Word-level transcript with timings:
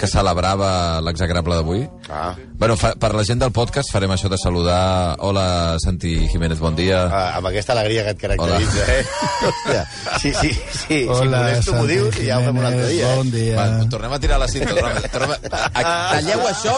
que 0.00 0.08
celebrava 0.08 1.00
l'exagrable 1.04 1.58
d'avui. 1.58 1.82
Ah. 2.08 2.32
Bueno, 2.60 2.76
fa, 2.80 2.94
per 3.00 3.12
la 3.12 3.24
gent 3.28 3.42
del 3.42 3.52
podcast 3.52 3.92
farem 3.92 4.12
això 4.14 4.30
de 4.32 4.38
saludar... 4.40 5.16
Hola, 5.20 5.76
Santi 5.82 6.14
Jiménez, 6.32 6.58
bon 6.62 6.76
dia. 6.78 7.02
Ah, 7.06 7.36
amb 7.36 7.50
aquesta 7.50 7.74
alegria 7.76 8.06
que 8.06 8.14
et 8.16 8.22
caracteritza, 8.22 8.86
eh? 8.94 9.02
Hòstia, 9.50 9.82
sí, 10.22 10.32
sí, 10.32 10.52
sí, 10.54 11.00
si 11.04 11.28
modesto 11.28 11.76
m'ho 11.76 11.86
dius 11.90 12.20
i 12.22 12.30
ja 12.30 12.40
ho 12.40 12.46
fem 12.48 12.62
un 12.62 12.68
altre 12.70 12.86
dia. 12.88 13.10
Bon 13.20 13.32
dia. 13.34 13.56
Va, 13.58 13.88
tornem 13.92 14.16
a 14.16 14.20
tirar 14.22 14.40
la 14.40 14.48
cinta. 14.48 14.72
Tornem, 14.72 15.10
tornem 15.12 15.36
a, 15.36 15.64
a, 15.68 15.84
talleu 16.16 16.46
això 16.48 16.76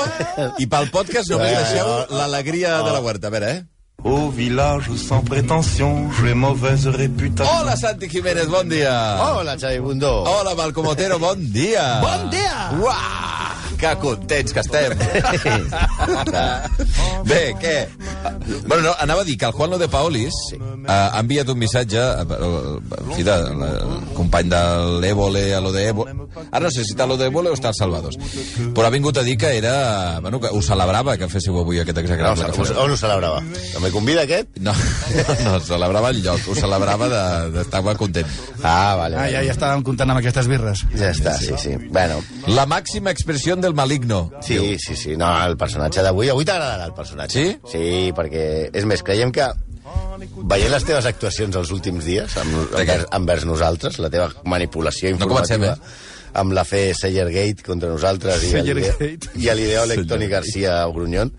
i 0.58 0.66
pel 0.74 0.90
podcast 0.94 1.30
només 1.30 1.54
deixeu 1.60 2.18
l'alegria 2.18 2.80
de 2.82 2.96
la 2.96 3.04
huerta. 3.04 3.30
A 3.30 3.36
veure, 3.36 3.54
eh? 3.54 3.81
Au 4.04 4.28
village 4.30 4.90
sans 4.96 5.20
prétention, 5.20 6.10
j'ai 6.20 6.34
mauvaise 6.34 6.88
réputation. 6.88 7.54
Hola, 7.62 7.76
Santi 7.76 8.08
Jiménez, 8.10 8.46
bon 8.48 8.68
dia. 8.68 9.16
Hola, 9.38 9.56
Xavi 9.56 9.78
Bundó. 9.78 10.24
Hola, 10.26 10.54
Malcom 10.56 10.86
Otero, 10.86 11.18
bon 11.20 11.36
dia. 11.38 12.00
Bon 12.00 12.28
dia! 12.28 12.72
Uah, 12.80 13.41
que 13.82 13.92
contents 14.02 14.52
que 14.54 14.62
estem. 14.62 14.94
Bé, 17.26 17.54
què? 17.60 17.88
Bueno, 18.66 18.82
no, 18.88 18.92
anava 19.00 19.22
a 19.22 19.24
dir 19.24 19.36
que 19.38 19.46
el 19.46 19.52
Juan 19.52 19.70
Lo 19.70 19.78
de 19.78 19.88
Paolis 19.88 20.34
sí. 20.50 20.56
ha 20.88 21.18
enviat 21.20 21.48
un 21.52 21.58
missatge, 21.58 21.98
uh, 21.98 22.78
en 22.98 23.12
fi, 23.16 23.22
de, 23.26 23.34
el 23.34 24.14
company 24.16 24.48
de 24.50 24.62
l'Évole 25.02 25.44
a 25.54 25.60
lo 25.62 25.72
de 25.74 25.86
Évole. 25.90 26.14
Ara 26.50 26.64
no 26.66 26.70
sé 26.74 26.84
si 26.86 26.94
està 26.94 27.06
lo 27.06 27.16
de 27.20 27.26
Évole 27.30 27.50
o 27.52 27.56
està 27.58 27.70
el 27.72 27.78
Salvados. 27.78 28.18
Però 28.74 28.86
ha 28.88 28.92
vingut 28.94 29.18
a 29.18 29.24
dir 29.26 29.36
que 29.40 29.52
era... 29.58 30.18
Bueno, 30.22 30.40
que 30.42 30.50
ho 30.52 30.62
celebrava 30.62 31.16
que 31.18 31.28
féssiu 31.30 31.58
avui 31.60 31.80
aquest 31.82 31.98
No, 31.98 32.02
exagrable. 32.04 32.48
on, 32.50 32.54
fes- 32.58 32.74
on 32.76 32.90
ho 32.94 32.98
celebrava? 32.98 33.42
No 33.74 33.80
me 33.84 33.90
convida 33.94 34.24
aquest? 34.26 34.56
no, 34.60 34.72
no, 35.44 35.58
celebrava 35.60 36.10
el 36.10 36.22
lloc, 36.24 36.40
ho 36.48 36.54
celebrava 36.58 37.08
de- 37.08 37.50
d'estar 37.58 37.82
content. 37.98 38.26
Ah, 38.62 38.94
vale. 38.98 39.16
Ah, 39.18 39.28
ja, 39.30 39.42
ja 39.46 39.54
estàvem 39.54 39.82
comptant 39.86 40.10
amb 40.14 40.22
aquestes 40.22 40.48
birres. 40.50 40.84
Ja 40.96 41.10
està, 41.12 41.36
sí, 41.38 41.52
sí. 41.58 41.76
Bueno, 41.90 42.20
La 42.46 42.66
màxima 42.66 43.10
expressió 43.12 43.54
del 43.56 43.71
maligno. 43.76 44.30
sí, 44.42 44.76
sí, 44.78 44.96
sí. 44.96 45.16
No, 45.16 45.30
el 45.46 45.56
personatge 45.60 46.04
d'avui... 46.04 46.30
Avui 46.32 46.46
t'agradarà 46.48 46.88
el 46.90 46.96
personatge. 46.96 47.38
Sí? 47.38 47.58
Sí, 47.72 47.84
perquè... 48.16 48.46
És 48.72 48.88
més, 48.88 49.04
creiem 49.06 49.32
que 49.34 49.50
veient 50.48 50.72
les 50.72 50.86
teves 50.86 51.06
actuacions 51.08 51.56
els 51.58 51.70
últims 51.74 52.06
dies 52.06 52.36
amb, 52.40 52.54
envers, 52.78 53.06
envers 53.18 53.46
nosaltres, 53.48 53.98
la 54.02 54.10
teva 54.12 54.30
manipulació 54.48 55.10
No 55.10 55.16
informativa, 55.18 55.74
comencem, 55.74 55.96
eh? 55.96 56.20
amb 56.42 56.54
la 56.56 56.64
fe 56.64 56.82
Sellergate 56.96 57.66
contra 57.66 57.90
nosaltres 57.92 58.44
i, 58.48 58.54
el, 58.62 58.72
l'ideòleg 59.58 60.06
Toni 60.08 60.28
Garcia 60.30 60.78
Grunyón, 60.94 61.32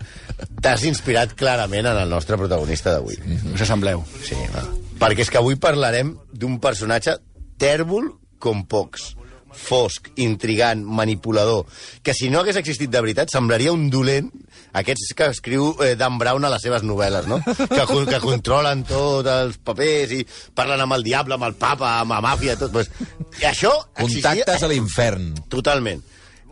t'has 0.62 0.84
inspirat 0.88 1.34
clarament 1.38 1.88
en 1.90 2.00
el 2.04 2.12
nostre 2.12 2.38
protagonista 2.40 2.94
d'avui. 2.94 3.18
Us 3.54 3.64
assembleu. 3.66 4.04
Sí, 4.22 4.38
va. 4.54 4.64
Perquè 5.00 5.26
és 5.26 5.32
que 5.32 5.40
avui 5.40 5.58
parlarem 5.60 6.14
d'un 6.32 6.60
personatge 6.62 7.18
tèrbol 7.60 8.12
com 8.42 8.62
pocs 8.68 9.14
fosc, 9.56 10.10
intrigant, 10.22 10.82
manipulador, 10.84 11.64
que 12.02 12.14
si 12.14 12.30
no 12.30 12.40
hagués 12.42 12.56
existit 12.60 12.90
de 12.92 13.00
veritat 13.00 13.30
semblaria 13.32 13.72
un 13.72 13.88
dolent, 13.90 14.30
aquests 14.74 15.12
que 15.14 15.28
escriu 15.30 15.70
eh, 15.84 15.94
Dan 15.98 16.18
Brown 16.18 16.44
a 16.44 16.50
les 16.52 16.62
seves 16.66 16.82
novel·les, 16.86 17.28
no? 17.30 17.38
Que, 17.44 17.84
que 18.10 18.20
controlen 18.22 18.82
tots 18.88 19.28
els 19.30 19.58
papers 19.62 20.12
i 20.16 20.24
parlen 20.54 20.82
amb 20.84 20.96
el 20.98 21.04
diable, 21.06 21.38
amb 21.38 21.46
el 21.48 21.54
papa, 21.60 22.00
amb 22.00 22.16
la 22.16 22.20
màfia, 22.24 22.56
tot. 22.60 22.72
Pues, 22.74 22.90
I 23.40 23.46
això 23.52 23.70
Contactes 23.94 24.18
existia 24.18 24.58
a 24.66 24.72
l'infern. 24.72 25.30
totalment. 25.48 26.02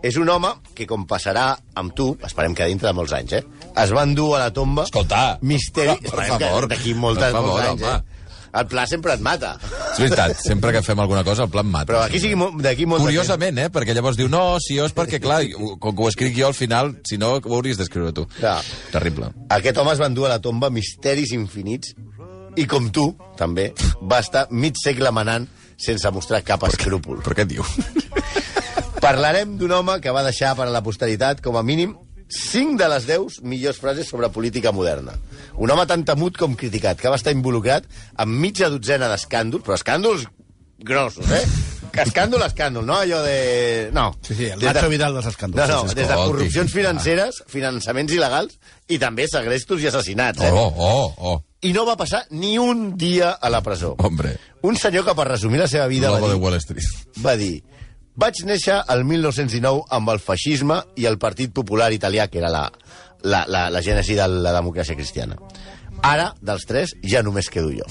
És 0.02 0.16
un 0.18 0.26
home 0.34 0.48
que, 0.74 0.82
com 0.90 1.04
passarà 1.06 1.52
amb 1.78 1.92
tu, 1.94 2.08
esperem 2.26 2.56
que 2.58 2.66
dintre 2.66 2.88
de 2.90 2.96
molts 2.98 3.12
anys, 3.14 3.36
eh? 3.38 3.42
Es 3.78 3.92
va 3.94 4.02
endur 4.02 4.32
a 4.34 4.40
la 4.48 4.48
tomba... 4.54 4.82
Escolta, 4.88 5.38
Misteri... 5.46 5.94
per 6.08 6.24
que 6.24 6.32
favor, 6.32 6.66
D'aquí 6.72 6.94
moltes, 6.98 7.28
per 7.30 7.36
favor, 7.36 7.52
molts 7.52 7.68
anys, 7.68 7.84
home. 7.86 7.92
eh? 8.00 8.11
El 8.52 8.66
pla 8.68 8.84
sempre 8.84 9.14
et 9.16 9.22
mata. 9.24 9.54
És 9.64 10.00
veritat, 10.00 10.34
sempre 10.36 10.74
que 10.74 10.82
fem 10.84 11.00
alguna 11.00 11.22
cosa 11.24 11.46
el 11.46 11.52
plan 11.52 11.68
mata. 11.72 11.88
Però 11.88 12.02
aquí 12.04 12.20
sigui 12.20 12.36
d'aquí 12.60 12.84
molt... 12.88 13.00
Curiosament, 13.06 13.62
eh? 13.64 13.70
Perquè 13.72 13.96
llavors 13.96 14.18
diu, 14.20 14.28
no, 14.32 14.58
si 14.60 14.76
jo 14.76 14.84
és 14.88 14.92
perquè, 14.96 15.22
clar, 15.24 15.40
com 15.80 15.96
que 15.96 16.04
ho 16.04 16.10
escric 16.10 16.36
jo 16.36 16.50
al 16.50 16.56
final, 16.56 16.92
si 17.08 17.16
no, 17.20 17.38
ho 17.40 17.56
hauries 17.56 17.80
d'escriure 17.80 18.12
tu. 18.16 18.26
Ja. 18.42 18.58
Terrible. 18.92 19.32
Aquest 19.56 19.80
home 19.80 19.96
es 19.96 20.02
va 20.02 20.10
endur 20.12 20.28
a 20.28 20.34
la 20.34 20.42
tomba 20.44 20.68
misteris 20.72 21.32
infinits 21.32 21.94
i, 22.56 22.66
com 22.68 22.90
tu, 22.92 23.08
també, 23.40 23.70
va 24.04 24.20
estar 24.20 24.46
mig 24.52 24.76
segle 24.80 25.12
manant 25.16 25.48
sense 25.80 26.12
mostrar 26.12 26.44
cap 26.44 26.68
escrúpol. 26.68 27.24
Però 27.24 27.40
què 27.40 27.48
diu? 27.48 27.64
Parlarem 29.02 29.56
d'un 29.58 29.72
home 29.80 29.96
que 30.04 30.12
va 30.14 30.22
deixar 30.28 30.52
per 30.58 30.68
a 30.68 30.74
la 30.74 30.84
posteritat, 30.84 31.40
com 31.42 31.56
a 31.56 31.64
mínim, 31.66 31.96
5 32.32 32.78
de 32.80 32.88
les 32.88 33.06
10 33.06 33.42
millors 33.44 33.78
frases 33.82 34.08
sobre 34.08 34.30
política 34.32 34.72
moderna. 34.72 35.12
Un 35.60 35.70
home 35.70 35.84
tan 35.86 36.04
temut 36.08 36.38
com 36.40 36.54
criticat, 36.56 36.96
que 37.00 37.10
va 37.12 37.18
estar 37.20 37.34
involucrat 37.34 37.84
en 38.18 38.32
mitja 38.40 38.70
dotzena 38.72 39.10
d'escàndols, 39.12 39.64
però 39.66 39.76
escàndols 39.76 40.24
grossos, 40.82 41.28
eh? 41.30 41.44
Escàndol, 41.92 42.40
escàndol, 42.46 42.86
no 42.88 42.94
allò 42.96 43.18
de... 43.20 43.90
No. 43.92 44.06
Sí, 44.24 44.32
sí, 44.34 44.46
el 44.48 44.58
de- 44.62 44.70
Nacho 44.72 44.88
Vidal 44.88 45.12
dels 45.12 45.26
escàndols. 45.28 45.68
No, 45.68 45.82
no, 45.84 45.92
des 45.92 46.08
de 46.08 46.14
corrupcions 46.16 46.72
financeres, 46.72 47.42
finançaments 47.52 48.14
il·legals 48.16 48.56
i 48.88 48.96
també 48.98 49.26
segrestos 49.28 49.82
i 49.84 49.90
assassinats, 49.90 50.40
eh? 50.40 50.48
Oh, 50.56 50.72
oh, 50.72 51.12
oh, 51.18 51.34
I 51.62 51.74
no 51.76 51.84
va 51.84 51.98
passar 52.00 52.24
ni 52.32 52.56
un 52.58 52.96
dia 52.96 53.34
a 53.36 53.50
la 53.52 53.60
presó. 53.62 53.92
hombre. 53.98 54.38
Un 54.62 54.74
senyor 54.80 55.04
que, 55.04 55.14
per 55.14 55.28
resumir 55.28 55.60
la 55.60 55.68
seva 55.68 55.86
vida, 55.86 56.08
va 56.10 56.16
Lobo 56.16 56.32
de 56.32 56.34
dir, 56.38 56.42
Wall 56.42 56.56
Street. 56.64 56.88
va 57.22 57.36
dir 57.36 57.62
vaig 58.16 58.42
néixer 58.48 58.78
el 58.92 59.04
1919 59.08 59.86
amb 59.90 60.12
el 60.12 60.20
feixisme 60.20 60.80
i 61.00 61.06
el 61.08 61.18
Partit 61.18 61.52
Popular 61.54 61.92
Italià, 61.94 62.28
que 62.28 62.40
era 62.42 62.50
la, 62.52 62.66
la, 63.22 63.44
la, 63.48 63.68
la 63.72 63.82
gènesi 63.84 64.16
de 64.18 64.26
la 64.28 64.52
democràcia 64.54 64.96
cristiana. 64.98 65.38
Ara, 66.02 66.32
dels 66.42 66.64
tres, 66.66 66.92
ja 67.06 67.22
només 67.22 67.48
quedo 67.52 67.70
jo. 67.70 67.86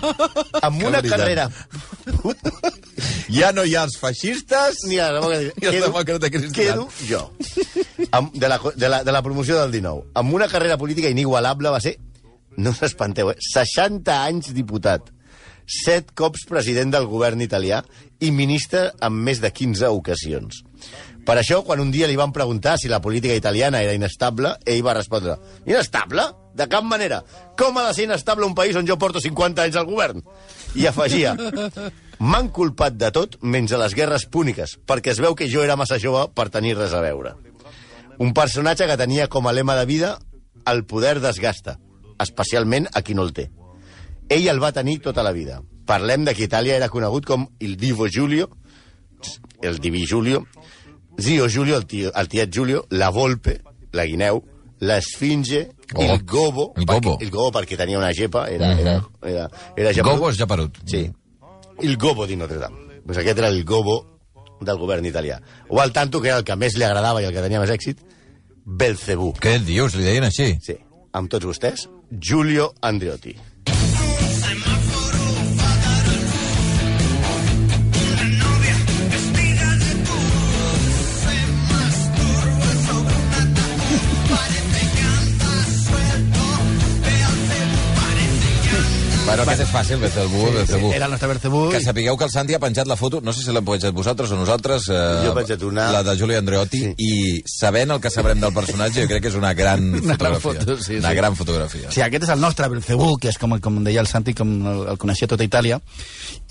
Amb 0.66 0.84
una 0.88 1.02
carrera... 1.04 1.48
Ja 3.32 3.48
no 3.54 3.62
hi 3.64 3.72
ha 3.78 3.84
els 3.86 3.94
feixistes 3.96 4.82
Ni 4.90 4.98
la 4.98 5.06
democràcia... 5.14 5.52
I 5.62 5.68
el 5.70 5.84
demòcrata 5.86 6.28
cristià. 6.28 6.74
Quedo 6.74 6.82
jo. 7.08 7.20
Amb, 8.12 8.34
de, 8.36 8.48
la, 8.50 8.58
de, 8.76 8.90
la, 8.90 8.98
de 9.06 9.14
la 9.14 9.22
promoció 9.24 9.56
del 9.56 9.72
19. 9.72 10.10
Amb 10.20 10.36
una 10.36 10.48
carrera 10.52 10.76
política 10.76 11.08
inigualable 11.08 11.72
va 11.72 11.80
ser, 11.80 11.94
no 12.58 12.74
us 12.74 12.82
espanteu, 12.84 13.30
eh? 13.32 13.38
60 13.40 14.18
anys 14.18 14.52
diputat, 14.56 15.08
7 15.66 16.14
cops 16.18 16.46
president 16.48 16.92
del 16.94 17.06
govern 17.10 17.40
italià 17.44 17.82
i 18.20 18.30
ministre 18.30 18.90
en 19.02 19.14
més 19.14 19.40
de 19.42 19.50
15 19.50 19.90
ocasions. 19.90 20.62
Per 21.22 21.36
això, 21.38 21.60
quan 21.62 21.78
un 21.78 21.92
dia 21.94 22.08
li 22.10 22.18
van 22.18 22.32
preguntar 22.34 22.76
si 22.78 22.90
la 22.90 23.00
política 23.00 23.34
italiana 23.38 23.82
era 23.82 23.94
inestable, 23.94 24.56
ell 24.66 24.82
va 24.82 24.96
respondre, 24.98 25.36
inestable? 25.66 26.24
De 26.52 26.66
cap 26.68 26.84
manera. 26.84 27.22
Com 27.56 27.78
ha 27.78 27.86
de 27.86 27.94
ser 27.94 28.08
inestable 28.08 28.44
un 28.44 28.56
país 28.58 28.76
on 28.76 28.88
jo 28.88 28.98
porto 28.98 29.22
50 29.22 29.62
anys 29.62 29.78
al 29.78 29.86
govern? 29.86 30.20
I 30.74 30.88
afegia, 30.90 31.36
m'han 32.18 32.50
culpat 32.50 32.98
de 32.98 33.12
tot 33.14 33.38
menys 33.40 33.70
de 33.72 33.80
les 33.80 33.94
guerres 33.94 34.26
púniques, 34.26 34.76
perquè 34.86 35.14
es 35.14 35.22
veu 35.22 35.38
que 35.38 35.48
jo 35.48 35.62
era 35.62 35.78
massa 35.78 36.00
jove 36.02 36.26
per 36.34 36.50
tenir 36.50 36.74
res 36.76 36.92
a 36.92 37.00
veure. 37.04 37.36
Un 38.18 38.34
personatge 38.34 38.90
que 38.90 38.98
tenia 38.98 39.30
com 39.30 39.46
a 39.46 39.54
lema 39.54 39.78
de 39.78 39.86
vida 39.86 40.16
el 40.66 40.84
poder 40.84 41.20
desgasta, 41.22 41.78
especialment 42.20 42.90
a 42.92 43.02
qui 43.02 43.14
no 43.14 43.24
el 43.26 43.32
té. 43.34 43.48
Ell 44.32 44.48
el 44.48 44.62
va 44.62 44.72
tenir 44.72 45.00
tota 45.04 45.22
la 45.22 45.32
vida. 45.36 45.60
Parlem 45.86 46.24
de 46.24 46.34
que 46.34 46.46
Itàlia 46.46 46.76
era 46.78 46.88
conegut 46.88 47.26
com 47.26 47.46
il 47.60 47.76
Divo 47.76 48.08
Giulio, 48.08 48.48
el 49.62 49.78
diví 49.78 50.06
Giulio, 50.06 50.46
Zio 51.20 51.48
Giulio, 51.48 51.76
el, 51.76 51.86
tio, 51.86 52.12
el 52.14 52.28
tiet 52.28 52.50
Giulio, 52.50 52.86
la 52.90 53.10
Volpe, 53.10 53.60
la 53.92 54.06
guineu, 54.06 54.42
l'esfinge, 54.80 55.68
Oh, 55.94 56.00
el 56.02 56.22
gobo, 56.24 56.72
el 56.76 56.86
gobo. 56.86 57.16
Perquè, 57.18 57.24
el 57.26 57.30
gobo 57.30 57.50
perquè 57.52 57.76
tenia 57.76 57.98
una 57.98 58.12
gepa, 58.16 58.46
era, 58.48 58.70
era, 58.80 58.94
era, 59.28 59.42
era 59.76 59.92
geperut. 59.92 60.16
Gobo 60.16 60.30
és 60.32 60.38
japerut. 60.40 60.78
Sí. 60.88 61.02
El 61.82 61.98
gobo 62.00 62.26
di 62.26 62.36
Notre 62.36 62.56
Dame. 62.62 63.00
Pues 63.04 63.18
aquest 63.20 63.42
era 63.42 63.50
el 63.52 63.62
gobo 63.68 63.98
del 64.64 64.78
govern 64.78 65.04
italià. 65.04 65.40
O 65.68 65.80
al 65.82 65.92
tanto, 65.92 66.22
que 66.22 66.30
era 66.30 66.38
el 66.38 66.46
que 66.48 66.56
més 66.56 66.78
li 66.78 66.86
agradava 66.86 67.20
i 67.20 67.26
el 67.28 67.34
que 67.34 67.44
tenia 67.44 67.60
més 67.60 67.72
èxit, 67.74 68.00
Belcebú. 68.64 69.34
Què 69.42 69.58
dius? 69.60 69.96
Li 69.98 70.06
deien 70.06 70.24
així? 70.24 70.52
Sí, 70.62 70.78
amb 71.12 71.28
tots 71.28 71.44
vostès, 71.44 71.88
Giulio 72.08 72.70
Andreotti. 72.80 73.34
Bueno, 89.32 89.44
aquest 89.48 89.62
és 89.64 89.70
fàcil, 89.72 89.96
Belzebú, 89.96 90.42
Belzebú. 90.52 90.90
Era 90.92 91.06
el 91.06 91.10
nostre 91.14 91.28
Bercebú. 91.30 91.70
Que 91.72 91.78
i- 91.80 91.84
sapigueu 91.84 92.18
que 92.18 92.24
el 92.24 92.30
Santi 92.30 92.52
ha 92.52 92.58
penjat 92.60 92.86
la 92.86 92.96
foto, 92.96 93.22
no 93.22 93.32
sé 93.32 93.40
si 93.42 93.50
l'hem 93.50 93.64
penjat 93.64 93.94
vosaltres 93.94 94.30
o 94.30 94.36
nosaltres, 94.36 94.88
eh, 94.90 95.22
Jo 95.24 95.30
he 95.32 95.34
penjat 95.40 95.62
una- 95.62 95.90
la 95.90 96.02
de 96.02 96.16
Juli 96.20 96.34
Andreotti, 96.36 96.80
Sí. 96.80 96.94
i 96.98 97.42
sabent 97.46 97.90
el 97.92 98.00
que 98.00 98.10
sabrem 98.10 98.38
del 98.40 98.52
personatge, 98.52 99.00
jo 99.02 99.08
crec 99.08 99.22
que 99.22 99.28
és 99.28 99.34
una 99.34 99.54
gran 99.54 99.80
Una 100.04 100.16
gran 100.16 100.34
fotografia. 100.38 100.60
foto, 100.60 100.82
sí, 100.82 100.96
una 100.96 101.08
sí. 101.08 101.14
gran 101.16 101.34
fotografia. 101.36 101.90
Sí, 101.90 102.00
aquest 102.02 102.24
és 102.24 102.28
el 102.28 102.40
nostre 102.40 102.68
Belcebú, 102.68 103.16
que 103.18 103.28
és 103.30 103.38
com, 103.38 103.58
com 103.58 103.82
deia 103.82 104.00
el 104.00 104.06
Santi, 104.06 104.34
com 104.34 104.66
el, 104.66 104.86
el 104.90 104.98
coneixia 104.98 105.26
tota 105.26 105.44
Itàlia, 105.44 105.80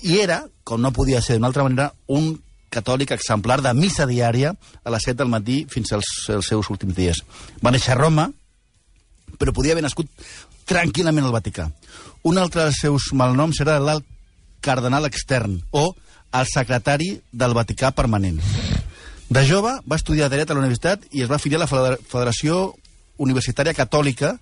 i 0.02 0.18
era, 0.18 0.44
com 0.64 0.80
no 0.82 0.90
podia 0.92 1.22
ser 1.22 1.36
d'una 1.36 1.46
altra 1.46 1.62
manera, 1.62 1.94
un 2.08 2.42
catòlic 2.68 3.12
exemplar 3.12 3.62
de 3.62 3.72
missa 3.74 4.06
diària 4.06 4.56
a 4.82 4.90
les 4.90 5.02
7 5.04 5.18
del 5.18 5.28
matí 5.28 5.66
fins 5.70 5.92
als, 5.92 6.06
als 6.30 6.46
seus 6.48 6.68
últims 6.68 6.96
dies. 6.96 7.22
Va 7.64 7.70
néixer 7.70 7.92
a 7.92 7.94
Roma, 7.94 8.32
però 9.38 9.52
podia 9.52 9.70
haver 9.72 9.82
nascut 9.84 10.08
tranquil·lament 10.68 11.26
al 11.26 11.34
Vaticà. 11.34 11.68
Un 12.28 12.38
altre 12.38 12.68
dels 12.68 12.80
seus 12.80 13.10
malnoms 13.18 13.60
era 13.64 13.80
l'alt 13.82 14.06
cardenal 14.62 15.06
extern, 15.08 15.58
o 15.70 15.94
el 16.32 16.46
secretari 16.46 17.16
del 17.32 17.54
Vaticà 17.54 17.90
permanent. 17.92 18.38
De 19.32 19.42
jove 19.48 19.74
va 19.88 19.96
estudiar 19.96 20.30
dret 20.30 20.50
a 20.50 20.54
la 20.54 20.60
universitat 20.60 21.04
i 21.10 21.22
es 21.24 21.30
va 21.30 21.36
afiliar 21.40 21.58
a 21.60 21.64
la 21.64 21.70
Federa- 21.70 21.98
Federació 22.08 22.74
Universitària 23.18 23.74
Catòlica 23.74 24.36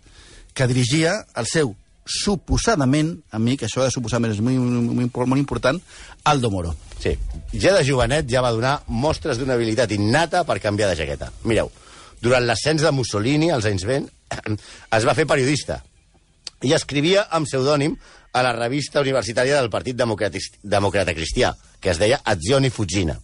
que 0.54 0.66
dirigia 0.66 1.24
el 1.38 1.46
seu 1.46 1.74
suposadament 2.10 3.12
amic, 3.30 3.62
això 3.62 3.84
de 3.84 3.90
suposadament 3.94 4.34
és 4.34 4.40
molt, 4.42 4.58
molt, 4.58 5.28
molt 5.30 5.38
important, 5.38 5.78
Aldo 6.24 6.50
Moro. 6.50 6.74
Sí. 6.98 7.14
Ja 7.52 7.74
de 7.76 7.84
jovenet 7.86 8.26
ja 8.28 8.42
va 8.42 8.50
donar 8.52 8.80
mostres 8.88 9.38
d'una 9.38 9.54
habilitat 9.54 9.92
innata 9.94 10.42
per 10.44 10.58
canviar 10.60 10.90
de 10.90 10.98
jaqueta. 10.98 11.30
Mireu, 11.44 11.70
durant 12.20 12.44
l'ascens 12.44 12.82
de 12.82 12.90
Mussolini, 12.90 13.52
als 13.54 13.68
anys 13.70 13.86
20, 13.86 14.10
es 14.98 15.06
va 15.06 15.14
fer 15.14 15.26
periodista 15.26 15.80
i 16.62 16.74
escrivia 16.76 17.26
amb 17.30 17.48
pseudònim 17.48 17.96
a 18.32 18.42
la 18.46 18.52
revista 18.52 19.00
universitària 19.00 19.58
del 19.58 19.70
Partit 19.70 19.96
Demòcrata 19.96 21.14
Cristià, 21.16 21.54
que 21.80 21.90
es 21.90 21.98
deia 21.98 22.20
Azioni 22.24 22.70
Fuggina. 22.70 23.18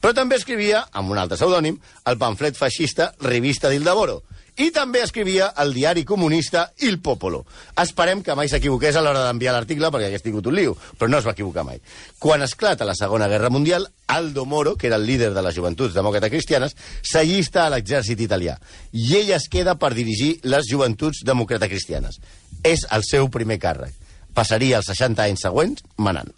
Però 0.00 0.12
també 0.14 0.36
escrivia, 0.36 0.84
amb 0.92 1.10
un 1.10 1.18
altre 1.18 1.38
pseudònim, 1.38 1.78
el 2.06 2.18
pamflet 2.20 2.56
feixista 2.56 3.12
Rivista 3.20 3.72
del 3.72 3.84
Davoro. 3.84 4.22
I 4.56 4.70
també 4.72 5.02
escrivia 5.04 5.50
el 5.60 5.74
diari 5.76 6.02
comunista 6.08 6.70
Il 6.80 6.96
Popolo. 7.04 7.42
Esperem 7.76 8.22
que 8.24 8.32
mai 8.38 8.48
s'equivoqués 8.48 8.96
a 8.96 9.02
l'hora 9.04 9.26
d'enviar 9.26 9.52
l'article 9.52 9.90
perquè 9.92 10.08
hagués 10.08 10.24
tingut 10.24 10.48
un 10.48 10.56
lío, 10.56 10.72
però 10.96 11.10
no 11.12 11.18
es 11.18 11.26
va 11.28 11.34
equivocar 11.36 11.64
mai. 11.66 11.82
Quan 12.18 12.40
esclata 12.40 12.88
la 12.88 12.94
Segona 12.96 13.28
Guerra 13.28 13.50
Mundial, 13.52 13.84
Aldo 14.06 14.46
Moro, 14.46 14.76
que 14.76 14.86
era 14.86 14.96
el 14.96 15.04
líder 15.04 15.34
de 15.34 15.42
les 15.44 15.58
joventuts 15.58 15.92
demòcrates 15.92 16.32
cristianes, 16.32 16.76
s'allista 17.02 17.66
a 17.66 17.74
l'exèrcit 17.74 18.22
italià. 18.24 18.56
I 18.92 19.18
ell 19.18 19.34
es 19.36 19.50
queda 19.52 19.76
per 19.76 19.92
dirigir 19.92 20.38
les 20.44 20.70
joventuts 20.70 21.20
demòcrates 21.26 21.68
cristianes. 21.68 22.16
És 22.64 22.86
el 22.92 23.02
seu 23.08 23.28
primer 23.32 23.58
càrrec. 23.62 23.92
Passaria 24.36 24.78
els 24.80 24.88
60 24.92 25.22
anys 25.26 25.44
següents 25.46 25.84
manant. 25.96 26.32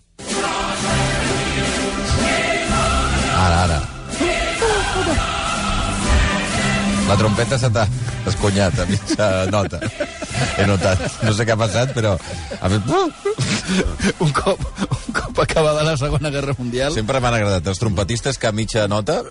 Ara, 3.39 3.63
ara. 3.65 3.79
La 7.09 7.17
trompeta 7.17 7.57
se 7.59 7.71
t'ha 7.73 7.87
esconyat 8.29 8.79
a 8.83 8.85
mitja 8.89 9.29
nota. 9.53 9.81
He 10.59 10.67
notat. 10.69 11.01
No 11.25 11.33
sé 11.35 11.47
què 11.47 11.55
ha 11.55 11.59
passat, 11.59 11.95
però... 11.97 12.15
Ha 12.59 12.69
fet... 12.73 12.83
Un 14.25 14.31
cop, 14.37 14.61
un 14.89 15.17
cop 15.17 15.41
acabada 15.45 15.85
la 15.87 15.97
Segona 16.01 16.31
Guerra 16.35 16.55
Mundial... 16.59 16.93
Sempre 16.95 17.21
m'han 17.25 17.37
agradat 17.39 17.67
els 17.73 17.81
trompetistes 17.81 18.39
que 18.41 18.51
a 18.51 18.53
mitja 18.53 18.87
nota... 18.91 19.23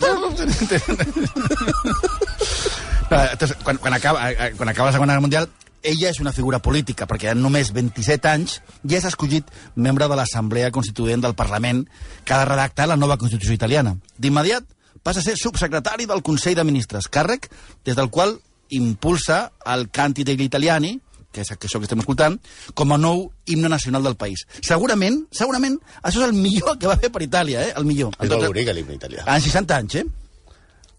Entonces, 3.08 3.56
quan, 3.64 3.78
quan, 3.78 3.94
acaba, 3.96 4.32
eh, 4.32 4.52
quan 4.58 4.70
acaba 4.70 4.90
la 4.90 4.98
Segona 4.98 5.14
Guerra 5.14 5.26
Mundial, 5.26 5.50
ella 5.84 6.10
és 6.10 6.20
una 6.20 6.34
figura 6.34 6.60
política, 6.64 7.08
perquè 7.08 7.32
en 7.34 7.42
només 7.42 7.72
27 7.76 8.30
anys 8.30 8.58
ja 8.84 8.98
és 8.98 9.08
escollit 9.08 9.50
membre 9.76 10.08
de 10.10 10.18
l'Assemblea 10.18 10.72
Constituent 10.72 11.24
del 11.24 11.36
Parlament 11.36 11.86
que 12.24 12.34
ha 12.34 12.42
de 12.42 12.50
redactar 12.50 12.88
la 12.88 12.98
nova 12.98 13.18
Constitució 13.18 13.54
italiana. 13.54 13.96
D'immediat 14.18 14.66
passa 15.04 15.22
a 15.22 15.24
ser 15.24 15.38
subsecretari 15.38 16.06
del 16.10 16.24
Consell 16.26 16.58
de 16.58 16.66
Ministres, 16.68 17.08
càrrec 17.08 17.50
des 17.86 17.96
del 17.96 18.10
qual 18.10 18.40
impulsa 18.70 19.52
el 19.66 19.90
Canti 19.90 20.26
degli 20.28 20.44
Italiani, 20.44 20.98
que 21.32 21.44
és 21.44 21.52
això 21.54 21.80
que 21.80 21.86
estem 21.88 22.02
escoltant, 22.02 22.38
com 22.74 22.92
a 22.92 22.98
nou 22.98 23.28
himne 23.46 23.70
nacional 23.70 24.04
del 24.04 24.18
país. 24.20 24.46
Segurament, 24.66 25.22
segurament, 25.32 25.78
això 26.02 26.24
és 26.24 26.30
el 26.30 26.36
millor 26.36 26.80
que 26.82 26.90
va 26.90 26.98
fer 27.00 27.12
per 27.14 27.22
Itàlia, 27.24 27.68
eh? 27.68 27.74
El 27.78 27.86
millor. 27.86 28.16
És 28.20 28.32
molt 28.32 28.48
bonic, 28.50 28.72
l'himne 28.74 28.98
italià. 28.98 29.28
En 29.28 29.44
60 29.44 29.78
anys, 29.78 30.00
eh? 30.02 30.06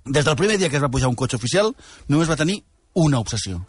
Des 0.06 0.24
del 0.24 0.36
primer 0.36 0.56
dia 0.56 0.70
que 0.70 0.78
es 0.78 0.84
va 0.84 0.92
pujar 0.92 1.10
un 1.10 1.18
cotxe 1.18 1.36
oficial, 1.36 1.74
només 2.08 2.30
va 2.30 2.38
tenir 2.38 2.62
una 2.94 3.20
obsessió. 3.20 3.60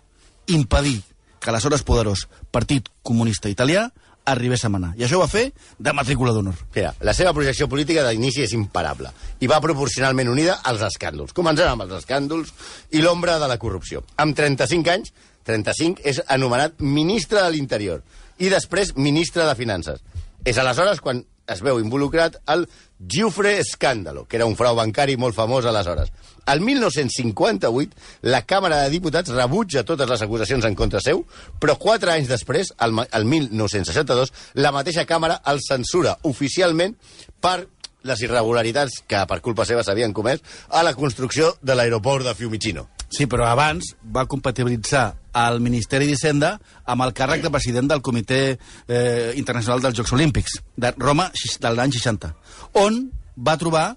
Impedir 0.49 0.99
que 1.39 1.51
l'aleshores 1.51 1.85
poderós 1.87 2.27
Partit 2.51 2.89
Comunista 3.03 3.49
Italià 3.49 3.87
arribés 4.29 4.63
a 4.65 4.69
manar. 4.69 4.91
I 4.97 5.05
això 5.05 5.17
ho 5.17 5.23
va 5.23 5.31
fer 5.31 5.49
de 5.79 5.93
matrícula 5.95 6.33
d'honor. 6.35 6.57
Mira, 6.75 6.93
la 7.01 7.15
seva 7.17 7.33
projecció 7.33 7.69
política 7.71 8.03
d'inici 8.07 8.43
és 8.45 8.53
imparable 8.53 9.11
i 9.39 9.49
va 9.49 9.61
proporcionalment 9.63 10.29
unida 10.29 10.59
als 10.69 10.83
escàndols. 10.85 11.33
Començant 11.33 11.71
amb 11.71 11.85
els 11.87 11.95
escàndols 12.01 12.53
i 12.91 13.01
l'ombra 13.01 13.39
de 13.41 13.49
la 13.49 13.57
corrupció. 13.57 14.03
Amb 14.17 14.37
35 14.37 14.93
anys, 14.93 15.13
35 15.47 16.05
és 16.05 16.21
anomenat 16.27 16.81
ministre 16.83 17.41
de 17.41 17.49
l'Interior 17.55 18.03
i 18.39 18.51
després 18.51 18.95
ministre 18.97 19.47
de 19.47 19.55
Finances. 19.57 20.03
És 20.45 20.57
aleshores 20.57 21.01
quan 21.03 21.23
es 21.49 21.63
veu 21.65 21.79
involucrat 21.81 22.37
el 22.53 22.67
Giuffre 22.99 23.57
Escàndalo, 23.61 24.25
que 24.27 24.37
era 24.37 24.47
un 24.49 24.57
frau 24.59 24.75
bancari 24.77 25.15
molt 25.17 25.35
famós 25.37 25.65
aleshores. 25.65 26.11
El 26.49 26.61
1958, 26.65 27.95
la 28.27 28.43
Càmera 28.47 28.81
de 28.83 28.91
Diputats 28.93 29.31
rebutja 29.33 29.85
totes 29.87 30.09
les 30.09 30.21
acusacions 30.25 30.65
en 30.65 30.75
contra 30.75 31.01
seu, 31.03 31.23
però 31.61 31.77
quatre 31.79 32.13
anys 32.13 32.29
després, 32.31 32.73
el, 32.79 32.95
el 33.05 33.25
1962, 33.25 34.33
la 34.59 34.73
mateixa 34.75 35.07
Càmera 35.09 35.39
el 35.51 35.61
censura 35.65 36.17
oficialment 36.29 36.97
per 37.41 37.67
les 38.07 38.21
irregularitats 38.23 39.01
que 39.07 39.21
per 39.27 39.41
culpa 39.43 39.65
seva 39.67 39.83
s'havien 39.83 40.13
comès 40.15 40.43
a 40.69 40.83
la 40.87 40.95
construcció 40.95 41.53
de 41.61 41.75
l'aeroport 41.75 42.25
de 42.25 42.35
Fiumicino. 42.35 42.87
Sí, 43.09 43.25
però 43.25 43.47
abans 43.49 43.95
va 44.15 44.27
compatibilitzar 44.29 45.18
el 45.35 45.59
Ministeri 45.61 46.07
d'Hisenda 46.09 46.55
amb 46.89 47.05
el 47.05 47.13
càrrec 47.17 47.43
de 47.43 47.51
president 47.53 47.89
del 47.89 48.01
Comitè 48.05 48.41
eh, 48.53 49.31
Internacional 49.37 49.81
dels 49.83 49.97
Jocs 49.97 50.13
Olímpics 50.17 50.59
de 50.75 50.93
Roma 50.97 51.29
de 51.33 51.73
l'any 51.73 51.93
60, 51.93 52.33
on 52.81 53.01
va 53.37 53.57
trobar 53.57 53.87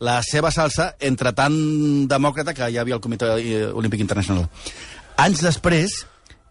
la 0.00 0.20
seva 0.22 0.50
salsa 0.54 0.92
entre 1.00 1.32
tant 1.34 1.56
demòcrata 2.08 2.54
que 2.54 2.70
hi 2.70 2.78
havia 2.78 2.98
al 2.98 3.02
Comitè 3.04 3.32
eh, 3.38 3.64
Olímpic 3.74 4.00
Internacional. 4.00 4.46
Anys 5.18 5.42
després 5.42 6.04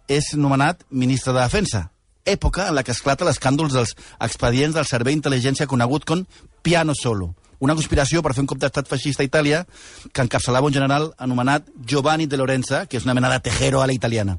és 0.08 0.34
nomenat 0.36 0.84
ministre 0.92 1.34
de 1.34 1.40
Defensa, 1.40 1.88
època 2.28 2.68
en 2.68 2.76
la 2.76 2.84
que 2.84 2.92
esclata 2.92 3.26
l'escàndol 3.28 3.72
dels 3.72 3.96
expedients 4.20 4.76
del 4.76 4.88
Servei 4.88 5.16
d'Intel·ligència 5.16 5.68
conegut 5.68 6.06
com 6.08 6.26
Piano 6.64 6.96
Solo, 6.96 7.32
una 7.60 7.76
conspiració 7.78 8.22
per 8.24 8.34
fer 8.36 8.44
un 8.44 8.50
cop 8.50 8.60
d'estat 8.62 8.90
feixista 8.90 9.24
a 9.24 9.28
Itàlia 9.28 9.64
que 10.12 10.26
encapçalava 10.26 10.68
un 10.68 10.76
general 10.76 11.12
anomenat 11.18 11.70
Giovanni 11.86 12.28
de 12.28 12.38
Lorenza, 12.38 12.86
que 12.86 12.98
és 12.98 13.08
una 13.08 13.16
mena 13.18 13.32
de 13.34 13.40
tejero 13.50 13.82
a 13.82 13.88
la 13.88 13.96
italiana. 13.96 14.38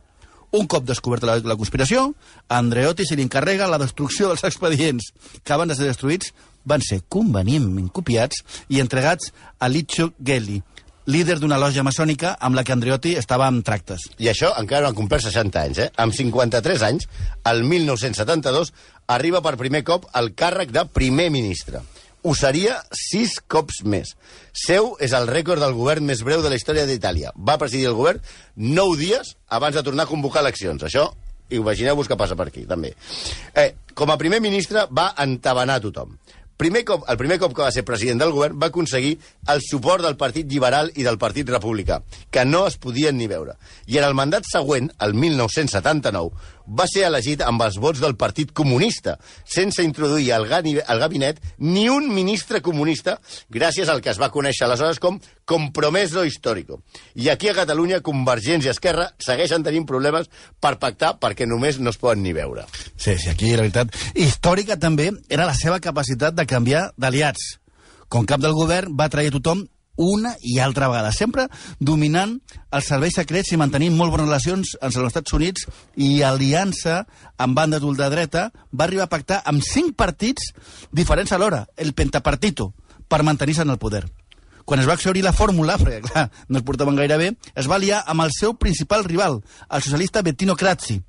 Un 0.50 0.66
cop 0.66 0.86
descoberta 0.88 1.26
la, 1.28 1.36
la 1.44 1.58
conspiració, 1.60 2.14
Andreotti 2.48 3.04
se 3.04 3.16
li 3.18 3.26
encarrega 3.26 3.68
la 3.68 3.80
destrucció 3.80 4.30
dels 4.30 4.46
expedients 4.48 5.10
que 5.44 5.52
abans 5.52 5.74
de 5.74 5.76
ser 5.76 5.90
destruïts 5.90 6.32
van 6.68 6.80
ser 6.84 7.02
convenientment 7.08 7.90
copiats 7.92 8.40
i 8.72 8.80
entregats 8.80 9.32
a 9.60 9.68
Liccio 9.68 10.12
Gelli, 10.24 10.62
líder 11.08 11.38
d'una 11.40 11.56
loja 11.60 11.84
maçònica 11.84 12.34
amb 12.44 12.56
la 12.56 12.64
que 12.64 12.74
Andreotti 12.74 13.14
estava 13.16 13.48
en 13.48 13.62
tractes. 13.64 14.08
I 14.20 14.28
això 14.32 14.50
encara 14.60 14.84
no 14.86 14.92
ha 14.92 14.96
complert 14.96 15.24
60 15.24 15.60
anys, 15.60 15.78
eh? 15.84 15.88
Amb 15.96 16.16
53 16.16 16.84
anys, 16.84 17.08
el 17.48 17.62
1972, 17.64 18.72
arriba 19.08 19.40
per 19.44 19.56
primer 19.60 19.84
cop 19.88 20.04
al 20.12 20.34
càrrec 20.36 20.72
de 20.72 20.84
primer 20.92 21.30
ministre. 21.32 21.80
Ho 22.26 22.34
seria 22.34 22.80
sis 22.90 23.36
cops 23.46 23.84
més. 23.86 24.14
Seu 24.52 24.96
és 25.04 25.14
el 25.14 25.28
rècord 25.30 25.62
del 25.62 25.76
govern 25.76 26.06
més 26.08 26.24
breu 26.26 26.42
de 26.42 26.50
la 26.50 26.58
història 26.58 26.86
d'Itàlia. 26.88 27.30
Va 27.36 27.58
presidir 27.60 27.86
el 27.90 27.98
govern 27.98 28.22
nou 28.56 28.96
dies 28.98 29.36
abans 29.54 29.78
de 29.78 29.84
tornar 29.86 30.08
a 30.08 30.10
convocar 30.10 30.42
eleccions. 30.42 30.82
Això, 30.82 31.06
imagineu-vos 31.54 32.10
què 32.10 32.18
passa 32.18 32.36
per 32.36 32.48
aquí, 32.50 32.66
també. 32.66 32.94
Eh, 33.54 33.70
com 33.94 34.10
a 34.10 34.18
primer 34.18 34.42
ministre 34.42 34.88
va 34.90 35.12
entabanar 35.22 35.80
tothom. 35.84 36.18
Primer 36.58 36.82
cop, 36.82 37.04
el 37.06 37.16
primer 37.20 37.36
cop 37.38 37.52
que 37.54 37.62
va 37.62 37.70
ser 37.70 37.84
president 37.86 38.18
del 38.18 38.32
govern 38.34 38.56
va 38.58 38.72
aconseguir 38.72 39.12
el 39.52 39.60
suport 39.62 40.02
del 40.02 40.16
Partit 40.18 40.48
Liberal 40.50 40.88
i 40.98 41.04
del 41.06 41.18
Partit 41.22 41.46
Republicà, 41.54 42.00
que 42.34 42.42
no 42.44 42.64
es 42.66 42.74
podien 42.82 43.14
ni 43.14 43.28
veure. 43.30 43.54
I 43.86 44.00
en 44.00 44.06
el 44.08 44.16
mandat 44.18 44.48
següent, 44.50 44.90
el 45.06 45.14
1979, 45.14 46.34
va 46.68 46.86
ser 46.90 47.06
elegit 47.08 47.42
amb 47.44 47.62
els 47.64 47.78
vots 47.80 48.00
del 48.02 48.16
Partit 48.20 48.52
Comunista, 48.56 49.16
sense 49.44 49.84
introduir 49.84 50.32
al, 50.36 50.46
al 50.52 51.00
gabinet 51.00 51.40
ni 51.58 51.88
un 51.88 52.08
ministre 52.12 52.60
comunista, 52.64 53.18
gràcies 53.50 53.88
al 53.88 54.02
que 54.04 54.12
es 54.12 54.20
va 54.20 54.30
conèixer 54.34 54.66
aleshores 54.66 55.00
com 55.00 55.18
compromeso 55.48 56.24
històrico. 56.28 56.82
I 57.16 57.30
aquí 57.32 57.48
a 57.48 57.56
Catalunya, 57.56 58.02
Convergència 58.04 58.70
i 58.70 58.74
Esquerra 58.74 59.08
segueixen 59.22 59.64
tenint 59.64 59.86
problemes 59.88 60.28
per 60.60 60.76
pactar 60.82 61.14
perquè 61.22 61.48
només 61.48 61.80
no 61.80 61.94
es 61.94 62.00
poden 62.00 62.22
ni 62.22 62.34
veure. 62.36 62.66
Sí, 62.96 63.16
sí, 63.16 63.30
aquí 63.32 63.54
la 63.54 63.64
veritat... 63.64 63.96
Històrica 64.18 64.76
també 64.80 65.10
era 65.28 65.48
la 65.48 65.56
seva 65.56 65.80
capacitat 65.80 66.36
de 66.36 66.46
canviar 66.48 66.90
d'aliats. 67.00 67.56
Com 68.08 68.24
cap 68.28 68.40
del 68.40 68.56
govern 68.56 68.94
va 68.96 69.10
trair 69.12 69.32
tothom 69.34 69.66
una 69.98 70.36
i 70.40 70.58
altra 70.62 70.88
vegada, 70.88 71.12
sempre 71.12 71.48
dominant 71.78 72.38
els 72.72 72.88
serveis 72.88 73.18
secrets 73.18 73.52
i 73.52 73.58
mantenint 73.60 73.96
molt 73.98 74.14
bones 74.14 74.28
relacions 74.28 74.76
amb 74.78 74.94
els 74.94 75.10
Estats 75.10 75.34
Units 75.36 75.66
i 75.96 76.22
aliança 76.22 77.02
amb 77.36 77.58
banda 77.58 77.82
d'ultradreta. 77.82 78.48
Va 78.72 78.86
arribar 78.86 79.08
a 79.08 79.12
pactar 79.12 79.42
amb 79.44 79.64
cinc 79.66 79.96
partits 79.98 80.52
diferents 80.94 81.34
alhora, 81.34 81.66
el 81.76 81.92
pentapartito, 81.92 82.72
per 83.08 83.24
mantenir-se 83.26 83.66
en 83.66 83.74
el 83.74 83.82
poder. 83.82 84.06
Quan 84.68 84.80
es 84.80 84.88
va 84.88 84.98
exaurir 84.98 85.24
la 85.24 85.32
fórmula, 85.32 85.78
perquè 85.80 86.00
clar, 86.06 86.28
no 86.48 86.62
es 86.62 86.64
portaven 86.64 86.96
gaire 86.96 87.18
bé, 87.18 87.32
es 87.54 87.68
va 87.68 87.76
aliar 87.76 88.04
amb 88.06 88.24
el 88.26 88.32
seu 88.36 88.54
principal 88.54 89.04
rival, 89.04 89.42
el 89.68 89.82
socialista 89.82 90.22
Bettino 90.22 90.56
Crazzi, 90.56 91.00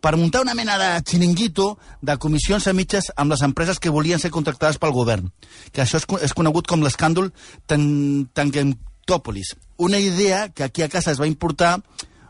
per 0.00 0.16
muntar 0.16 0.40
una 0.42 0.54
mena 0.54 0.78
de 0.80 0.90
xiringuito 1.04 1.78
de 2.00 2.16
comissions 2.18 2.66
a 2.66 2.72
mitges 2.72 3.10
amb 3.16 3.32
les 3.32 3.42
empreses 3.42 3.78
que 3.78 3.90
volien 3.92 4.18
ser 4.18 4.30
contractades 4.30 4.78
pel 4.80 4.92
govern. 4.96 5.30
Que 5.72 5.82
això 5.84 6.00
és, 6.00 6.06
és 6.24 6.32
conegut 6.34 6.66
com 6.66 6.80
l'escàndol 6.82 7.32
Tan- 7.66 8.28
Tangentòpolis. 8.32 9.56
Una 9.76 9.98
idea 9.98 10.48
que 10.50 10.64
aquí 10.64 10.82
a 10.82 10.88
casa 10.88 11.10
es 11.12 11.20
va 11.20 11.26
importar 11.28 11.80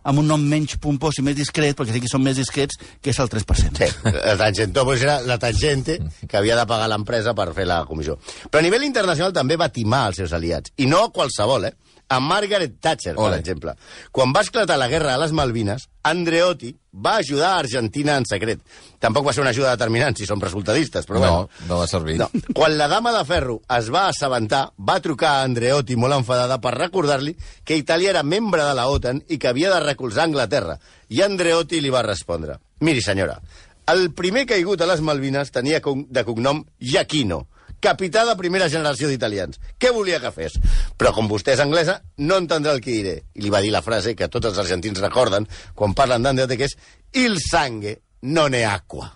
amb 0.03 0.19
un 0.23 0.27
nom 0.31 0.41
menys 0.41 0.79
pompós 0.81 1.19
i 1.21 1.23
més 1.23 1.37
discret, 1.37 1.77
perquè 1.77 1.93
sí 1.93 2.01
que 2.01 2.09
són 2.09 2.23
més 2.25 2.39
discrets, 2.41 2.79
que 3.05 3.11
és 3.13 3.19
el 3.21 3.29
3%. 3.29 3.77
Sí, 3.77 3.89
la 4.25 4.37
tangentòpolis 4.41 5.03
era 5.05 5.19
la 5.29 5.37
tangente 5.39 5.99
que 6.27 6.39
havia 6.39 6.57
de 6.57 6.65
pagar 6.67 6.89
l'empresa 6.89 7.35
per 7.37 7.51
fer 7.53 7.67
la 7.69 7.83
comissió. 7.85 8.17
Però 8.49 8.63
a 8.63 8.65
nivell 8.65 8.87
internacional 8.87 9.35
també 9.37 9.59
va 9.61 9.69
timar 9.69 10.07
els 10.09 10.17
seus 10.23 10.33
aliats. 10.33 10.73
I 10.81 10.87
no 10.89 11.11
qualsevol, 11.13 11.69
eh? 11.69 11.75
A 12.11 12.19
Margaret 12.19 12.73
Thatcher, 12.83 13.15
per 13.15 13.23
Ole. 13.29 13.37
exemple. 13.39 13.77
Quan 14.11 14.33
va 14.35 14.41
esclatar 14.43 14.77
la 14.81 14.89
guerra 14.91 15.13
a 15.15 15.19
les 15.23 15.31
Malvines, 15.31 15.85
Andreotti 16.03 16.73
va 16.93 17.13
ajudar 17.21 17.53
a 17.53 17.59
Argentina 17.63 18.17
en 18.19 18.25
secret. 18.27 18.59
Tampoc 18.99 19.29
va 19.29 19.33
ser 19.33 19.45
una 19.45 19.53
ajuda 19.55 19.71
determinant, 19.77 20.17
si 20.19 20.27
som 20.27 20.41
resultadistes, 20.43 21.07
però 21.07 21.21
No, 21.21 21.21
bueno. 21.21 21.49
no 21.69 21.79
va 21.79 21.87
servir. 21.87 22.17
No. 22.19 22.27
Quan 22.53 22.75
la 22.77 22.89
dama 22.89 23.13
de 23.17 23.25
ferro 23.25 23.61
es 23.79 23.93
va 23.95 24.09
assabentar, 24.09 24.73
va 24.77 24.99
trucar 25.01 25.37
a 25.37 25.43
Andreotti 25.47 25.95
molt 25.95 26.19
enfadada 26.19 26.59
per 26.61 26.75
recordar-li 26.75 27.37
que 27.65 27.79
Itàlia 27.79 28.11
era 28.11 28.25
membre 28.27 28.65
de 28.67 28.75
la 28.75 28.89
OTAN 28.91 29.23
i 29.29 29.39
que 29.39 29.49
havia 29.49 29.71
de 29.71 29.79
recolzar 29.87 30.25
Anglaterra. 30.27 30.81
I 31.11 31.23
Andreotti 31.23 31.81
li 31.81 31.91
va 31.95 32.03
respondre, 32.03 32.59
miri 32.81 33.01
senyora, 33.07 33.39
el 33.87 34.11
primer 34.15 34.47
caigut 34.47 34.83
a 34.83 34.87
les 34.91 35.01
Malvines 35.01 35.51
tenia 35.51 35.79
de 35.81 36.25
cognom 36.25 36.65
Giacchino, 36.81 37.47
capità 37.81 38.25
de 38.29 38.37
primera 38.39 38.69
generació 38.69 39.09
d'italians. 39.09 39.61
Què 39.81 39.93
volia 39.95 40.21
que 40.21 40.33
fes? 40.35 40.59
Però 41.01 41.15
com 41.17 41.29
vostè 41.31 41.57
és 41.57 41.63
anglesa, 41.65 42.01
no 42.19 42.39
entendrà 42.41 42.77
el 42.77 42.83
que 42.85 42.93
diré. 42.93 43.17
I 43.35 43.45
li 43.45 43.53
va 43.53 43.63
dir 43.65 43.73
la 43.75 43.83
frase 43.83 44.15
que 44.15 44.29
tots 44.29 44.53
els 44.53 44.61
argentins 44.61 45.01
recorden 45.01 45.49
quan 45.75 45.97
parlen 45.97 46.23
d'Andreotti, 46.23 46.61
que 46.61 46.69
és 46.71 46.77
Il 47.13 47.41
sangue 47.41 47.97
non 48.23 48.55
è 48.55 48.63
acqua. 48.63 49.11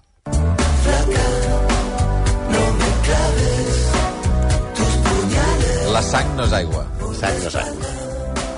La 5.95 6.03
sang 6.03 6.31
no 6.35 6.47
és 6.49 6.55
aigua. 6.59 6.87
Sang 7.21 7.37
no 7.45 7.51
sang. 7.55 7.83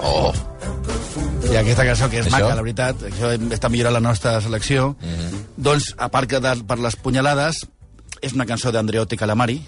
Oh! 0.07 0.31
I 1.51 1.57
aquesta 1.61 1.85
cançó, 1.85 2.09
que 2.11 2.23
és 2.23 2.27
Això? 2.27 2.39
maca, 2.39 2.55
la 2.57 2.63
veritat, 2.65 3.03
això 3.11 3.33
està 3.55 3.69
millorant 3.71 3.95
la 3.95 4.03
nostra 4.03 4.39
selecció, 4.43 4.95
doncs, 5.57 5.93
a 5.99 6.09
part 6.13 6.31
que 6.31 6.41
de, 6.43 6.55
per 6.67 6.79
les 6.83 6.97
punyalades, 6.97 7.61
és 8.25 8.35
una 8.35 8.47
cançó 8.49 8.73
d'Andreotti 8.75 9.19
Calamari, 9.21 9.61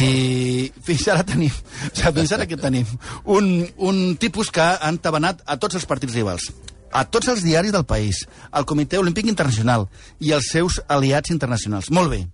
i 0.00 0.70
fins 0.84 1.06
ara 1.12 1.24
tenim, 1.26 1.52
o 1.52 1.90
sigui, 1.92 2.14
fins 2.20 2.32
ara 2.36 2.46
que 2.48 2.58
tenim 2.60 2.88
un, 3.24 3.50
un 3.76 4.00
tipus 4.20 4.50
que 4.50 4.62
ha 4.62 4.88
entabanat 4.90 5.42
a 5.46 5.58
tots 5.60 5.78
els 5.78 5.86
partits 5.88 6.16
rivals, 6.16 6.50
a 6.92 7.04
tots 7.04 7.28
els 7.32 7.44
diaris 7.44 7.74
del 7.74 7.84
país, 7.84 8.24
al 8.50 8.66
Comitè 8.68 8.98
Olímpic 9.00 9.28
Internacional 9.28 9.88
i 10.20 10.32
als 10.32 10.50
seus 10.52 10.80
aliats 10.88 11.32
internacionals. 11.34 11.90
Molt 11.90 12.12
bé. 12.12 12.24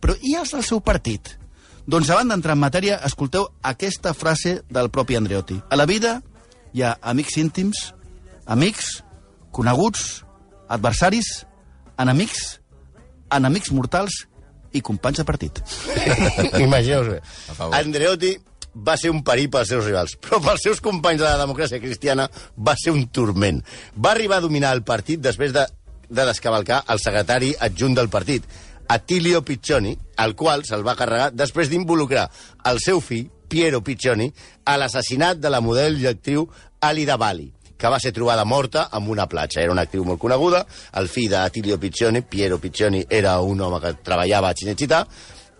Però 0.00 0.16
i 0.24 0.36
els 0.40 0.54
del 0.56 0.64
seu 0.64 0.80
partit? 0.80 1.36
Doncs 1.90 2.10
abans 2.12 2.30
d'entrar 2.30 2.54
en 2.56 2.62
matèria, 2.62 3.00
escolteu 3.04 3.48
aquesta 3.66 4.14
frase 4.14 4.60
del 4.70 4.90
propi 4.94 5.16
Andreotti. 5.18 5.58
A 5.68 5.76
la 5.76 5.88
vida 5.90 6.20
hi 6.72 6.84
ha 6.86 6.96
amics 7.02 7.36
íntims, 7.40 7.90
amics, 8.46 9.00
coneguts, 9.50 10.22
adversaris, 10.68 11.44
enemics, 11.98 12.60
enemics 13.30 13.72
mortals 13.74 14.24
i 14.72 14.82
companys 14.84 15.22
de 15.22 15.26
partit. 15.28 15.60
Imagineu-vos 16.66 17.16
bé. 17.16 17.20
Andreotti 17.80 18.36
va 18.74 18.96
ser 19.00 19.10
un 19.10 19.22
perill 19.26 19.50
pels 19.50 19.72
seus 19.72 19.84
rivals, 19.84 20.16
però 20.22 20.40
pels 20.44 20.64
seus 20.68 20.80
companys 20.84 21.20
de 21.22 21.26
la 21.26 21.40
democràcia 21.40 21.80
cristiana 21.82 22.28
va 22.56 22.76
ser 22.78 22.94
un 22.94 23.08
turment. 23.08 23.60
Va 23.96 24.14
arribar 24.14 24.38
a 24.38 24.46
dominar 24.46 24.72
el 24.76 24.84
partit 24.86 25.20
després 25.20 25.52
de, 25.56 25.66
de 26.08 26.26
descavalcar 26.28 26.84
el 26.88 27.02
secretari 27.02 27.54
adjunt 27.58 27.98
del 27.98 28.10
partit, 28.12 28.46
Attilio 28.90 29.44
Piccioni, 29.46 29.94
al 30.18 30.34
qual 30.34 30.64
se'l 30.66 30.82
va 30.86 30.96
carregar 30.98 31.30
després 31.30 31.70
d'involucrar 31.70 32.26
el 32.66 32.80
seu 32.82 32.98
fill, 32.98 33.28
Piero 33.50 33.82
Piccioni, 33.86 34.28
a 34.66 34.76
l'assassinat 34.78 35.38
de 35.38 35.50
la 35.50 35.60
model 35.62 35.98
i 35.98 36.08
actriu 36.10 36.48
Alida 36.86 37.16
Bali, 37.18 37.48
que 37.80 37.88
va 37.88 38.00
ser 38.02 38.12
trobada 38.12 38.44
morta 38.44 38.88
en 38.92 39.08
una 39.08 39.26
platja. 39.28 39.64
Era 39.64 39.72
una 39.72 39.86
actriu 39.88 40.04
molt 40.04 40.20
coneguda, 40.20 40.64
el 41.00 41.08
fill 41.08 41.30
d'Attilio 41.32 41.80
Piccioni, 41.80 42.22
Piero 42.22 42.60
Piccioni, 42.60 43.04
era 43.08 43.38
un 43.40 43.60
home 43.60 43.80
que 43.80 43.94
treballava 44.04 44.50
a 44.52 44.56
Cinecittà, 44.56 45.04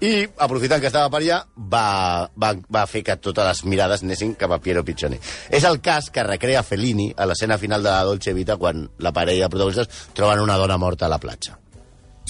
i, 0.00 0.24
aprofitant 0.40 0.80
que 0.80 0.88
estava 0.88 1.10
per 1.12 1.20
allà, 1.20 1.40
va, 1.72 2.28
va, 2.40 2.54
va 2.72 2.84
fer 2.88 3.02
que 3.04 3.18
totes 3.20 3.44
les 3.44 3.64
mirades 3.68 4.04
anessin 4.04 4.32
cap 4.40 4.52
a 4.56 4.60
Piero 4.64 4.84
Piccioni. 4.84 5.18
És 5.52 5.66
el 5.68 5.80
cas 5.84 6.08
que 6.12 6.24
recrea 6.24 6.64
Fellini 6.64 7.10
a 7.16 7.26
l'escena 7.28 7.58
final 7.60 7.84
de 7.84 7.90
la 7.90 8.04
Dolce 8.08 8.32
Vita 8.36 8.56
quan 8.60 8.86
la 8.98 9.12
parella 9.16 9.44
de 9.48 9.52
protagonistes 9.52 10.06
troben 10.16 10.40
una 10.40 10.56
dona 10.60 10.78
morta 10.80 11.04
a 11.04 11.12
la 11.12 11.20
platja. 11.20 11.58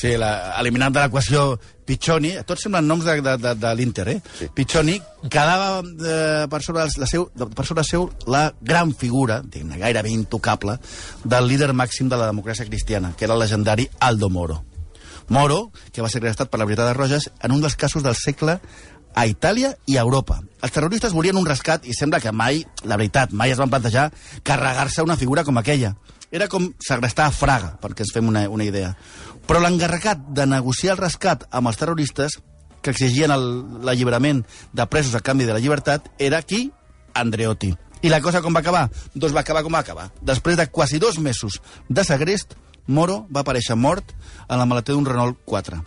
Sí, 0.01 0.17
la, 0.17 0.57
eliminant 0.59 0.95
de 0.97 1.03
l'equació 1.05 1.45
Piccioni, 1.91 2.37
tots 2.47 2.63
semblen 2.63 2.87
noms 2.87 3.03
de, 3.03 3.17
de, 3.25 3.35
de, 3.43 3.55
de 3.59 3.71
l'Inter, 3.75 4.07
eh? 4.13 4.19
Sí. 4.39 4.47
Piccioni 4.55 4.95
quedava 5.27 5.81
eh, 5.83 6.47
per, 6.51 6.61
sobre 6.63 6.85
la 6.87 7.09
seu, 7.11 7.27
per 7.35 7.67
sobre 7.67 7.83
seu 7.87 8.07
la 8.31 8.45
gran 8.63 8.93
figura, 8.95 9.41
diguem 9.43 9.75
gairebé 9.81 10.13
intocable, 10.15 10.77
del 11.25 11.51
líder 11.51 11.73
màxim 11.75 12.07
de 12.13 12.21
la 12.21 12.31
democràcia 12.31 12.69
cristiana, 12.69 13.11
que 13.17 13.27
era 13.27 13.35
el 13.35 13.43
legendari 13.43 13.89
Aldo 13.99 14.31
Moro. 14.31 14.61
Moro, 15.31 15.73
que 15.91 16.03
va 16.03 16.11
ser 16.11 16.23
arrestat 16.23 16.51
per 16.51 16.59
la 16.63 16.69
Brigada 16.69 16.95
Roges 16.95 17.29
en 17.43 17.53
un 17.55 17.61
dels 17.63 17.77
casos 17.79 18.07
del 18.07 18.15
segle 18.19 18.61
a 19.15 19.27
Itàlia 19.27 19.73
i 19.91 19.99
a 19.99 20.07
Europa. 20.07 20.39
Els 20.63 20.75
terroristes 20.75 21.15
volien 21.15 21.39
un 21.39 21.47
rescat 21.47 21.87
i 21.87 21.95
sembla 21.97 22.23
que 22.23 22.31
mai, 22.31 22.63
la 22.87 22.99
veritat, 22.99 23.35
mai 23.35 23.51
es 23.51 23.59
van 23.59 23.71
plantejar 23.71 24.11
carregar-se 24.47 25.03
una 25.03 25.19
figura 25.19 25.45
com 25.47 25.59
aquella. 25.59 25.97
Era 26.31 26.47
com 26.47 26.69
segrestar 26.79 27.27
a 27.27 27.35
Fraga, 27.35 27.73
perquè 27.83 28.05
ens 28.07 28.13
fem 28.15 28.29
una, 28.31 28.45
una 28.49 28.67
idea. 28.67 28.93
Però 29.51 29.59
l'encarregat 29.59 30.29
de 30.31 30.45
negociar 30.47 30.93
el 30.95 31.01
rescat 31.01 31.41
amb 31.51 31.67
els 31.67 31.79
terroristes, 31.81 32.37
que 32.87 32.93
exigien 32.95 33.33
l'alliberament 33.83 34.45
de 34.71 34.85
presos 34.87 35.17
a 35.19 35.21
canvi 35.27 35.49
de 35.49 35.57
la 35.57 35.59
llibertat, 35.59 36.07
era 36.23 36.39
qui? 36.47 36.69
Andreotti. 37.19 37.73
I 38.07 38.13
la 38.13 38.21
cosa 38.23 38.45
com 38.45 38.55
va 38.55 38.63
acabar? 38.63 38.85
Doncs 39.11 39.35
va 39.35 39.43
acabar 39.43 39.65
com 39.67 39.75
va 39.75 39.81
acabar. 39.83 40.05
Després 40.23 40.55
de 40.57 40.69
quasi 40.71 41.01
dos 41.03 41.19
mesos 41.19 41.59
de 41.89 42.05
segrest, 42.07 42.55
Moro 42.87 43.25
va 43.27 43.43
aparèixer 43.43 43.75
mort 43.75 44.15
en 44.47 44.55
la 44.55 44.69
maletera 44.71 44.95
d'un 44.95 45.11
Renault 45.11 45.43
4. 45.45 45.83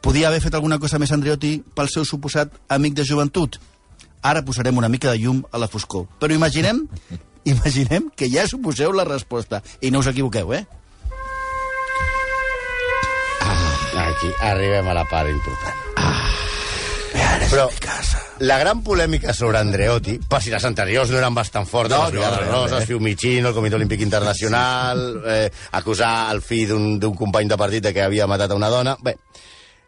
Podia 0.00 0.32
haver 0.32 0.40
fet 0.40 0.56
alguna 0.56 0.80
cosa 0.80 0.96
més 0.98 1.12
Andreotti 1.12 1.58
pel 1.76 1.92
seu 1.92 2.08
suposat 2.08 2.56
amic 2.72 2.96
de 2.96 3.04
joventut? 3.04 3.60
Ara 4.24 4.46
posarem 4.48 4.80
una 4.80 4.88
mica 4.88 5.12
de 5.12 5.20
llum 5.20 5.44
a 5.52 5.60
la 5.60 5.68
foscor. 5.68 6.08
Però 6.18 6.32
imaginem, 6.32 6.86
imaginem 7.52 8.08
que 8.16 8.32
ja 8.32 8.48
suposeu 8.48 8.96
la 8.96 9.04
resposta. 9.04 9.60
I 9.84 9.92
no 9.92 10.00
us 10.00 10.08
equivoqueu, 10.08 10.56
eh? 10.56 10.64
Aquí 14.18 14.32
arribem 14.42 14.88
a 14.90 14.94
la 14.98 15.04
part 15.06 15.30
important. 15.30 15.76
Però 17.52 17.68
la 18.42 18.56
gran 18.58 18.80
polèmica 18.82 19.30
sobre 19.30 19.60
Andreotti, 19.60 20.16
per 20.18 20.40
si 20.42 20.50
les 20.50 20.66
anteriors 20.66 21.12
no 21.14 21.20
eren 21.20 21.36
bastant 21.36 21.68
fortes, 21.70 21.94
No, 21.94 22.08
les 22.08 22.16
Brigades 22.16 22.40
no, 22.40 22.50
no, 22.50 22.64
Roses, 22.64 22.88
Fiumicino, 22.90 23.52
el 23.52 23.54
Comitè 23.54 23.78
Olímpic 23.78 24.02
Internacional, 24.02 25.22
eh, 25.22 25.46
acusar 25.70 26.32
el 26.34 26.42
fill 26.42 26.98
d'un 26.98 27.14
company 27.14 27.46
de 27.46 27.60
partit 27.62 27.86
de 27.86 27.94
que 27.94 28.02
havia 28.02 28.26
matat 28.26 28.50
a 28.50 28.58
una 28.58 28.74
dona... 28.74 28.98
Bé, 28.98 29.14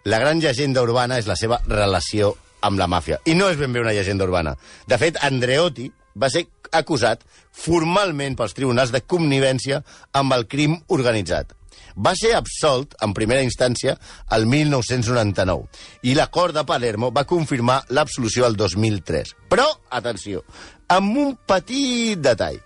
la 0.05 0.23
gran 0.23 0.39
llegenda 0.39 0.87
urbana 0.87 1.19
és 1.19 1.27
la 1.27 1.35
seva 1.35 1.59
relació 1.67 2.37
amb 2.63 2.79
la 2.79 2.87
màfia. 2.87 3.19
I 3.27 3.35
no 3.35 3.51
és 3.51 3.59
ben 3.59 3.75
bé 3.75 3.83
una 3.83 3.99
llegenda 3.99 4.31
urbana. 4.31 4.55
De 4.87 4.97
fet, 4.97 5.19
Andreotti 5.27 5.91
va 6.15 6.31
ser 6.31 6.47
acusat 6.71 7.27
formalment 7.51 8.39
pels 8.39 8.55
tribunals 8.55 8.95
de 8.95 9.03
connivència 9.03 9.83
amb 10.15 10.39
el 10.39 10.47
crim 10.47 10.79
organitzat. 10.87 11.57
Va 12.01 12.15
ser 12.17 12.33
absolt 12.37 12.95
en 13.05 13.13
primera 13.17 13.45
instància 13.45 13.97
el 14.37 14.47
1999 14.49 16.09
i 16.09 16.15
la 16.17 16.31
Cort 16.33 16.57
de 16.57 16.65
Palermo 16.65 17.11
va 17.13 17.27
confirmar 17.29 17.83
l'absolució 17.93 18.47
el 18.49 18.57
2003. 18.57 19.35
Però, 19.53 19.67
atenció, 19.91 20.45
amb 20.89 21.19
un 21.21 21.35
petit 21.47 22.21
detall. 22.21 22.61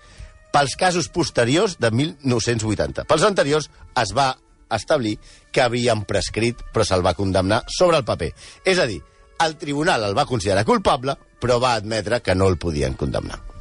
Pels 0.54 0.76
casos 0.78 1.08
posteriors 1.10 1.74
de 1.82 1.90
1980. 1.90 3.08
Pels 3.10 3.24
anteriors 3.26 3.66
es 3.98 4.12
va 4.14 4.28
establir 4.74 5.16
que 5.50 5.64
havien 5.64 6.04
prescrit, 6.06 6.62
però 6.72 6.86
se'l 6.86 7.02
va 7.02 7.16
condemnar 7.18 7.64
sobre 7.78 7.98
el 7.98 8.06
paper. 8.06 8.30
És 8.64 8.78
a 8.78 8.86
dir, 8.86 9.00
el 9.42 9.58
tribunal 9.58 10.06
el 10.06 10.14
va 10.16 10.28
considerar 10.30 10.64
culpable, 10.68 11.18
però 11.42 11.58
va 11.58 11.74
admetre 11.74 12.22
que 12.22 12.38
no 12.38 12.46
el 12.48 12.58
podien 12.58 12.94
condemnar. 12.94 13.53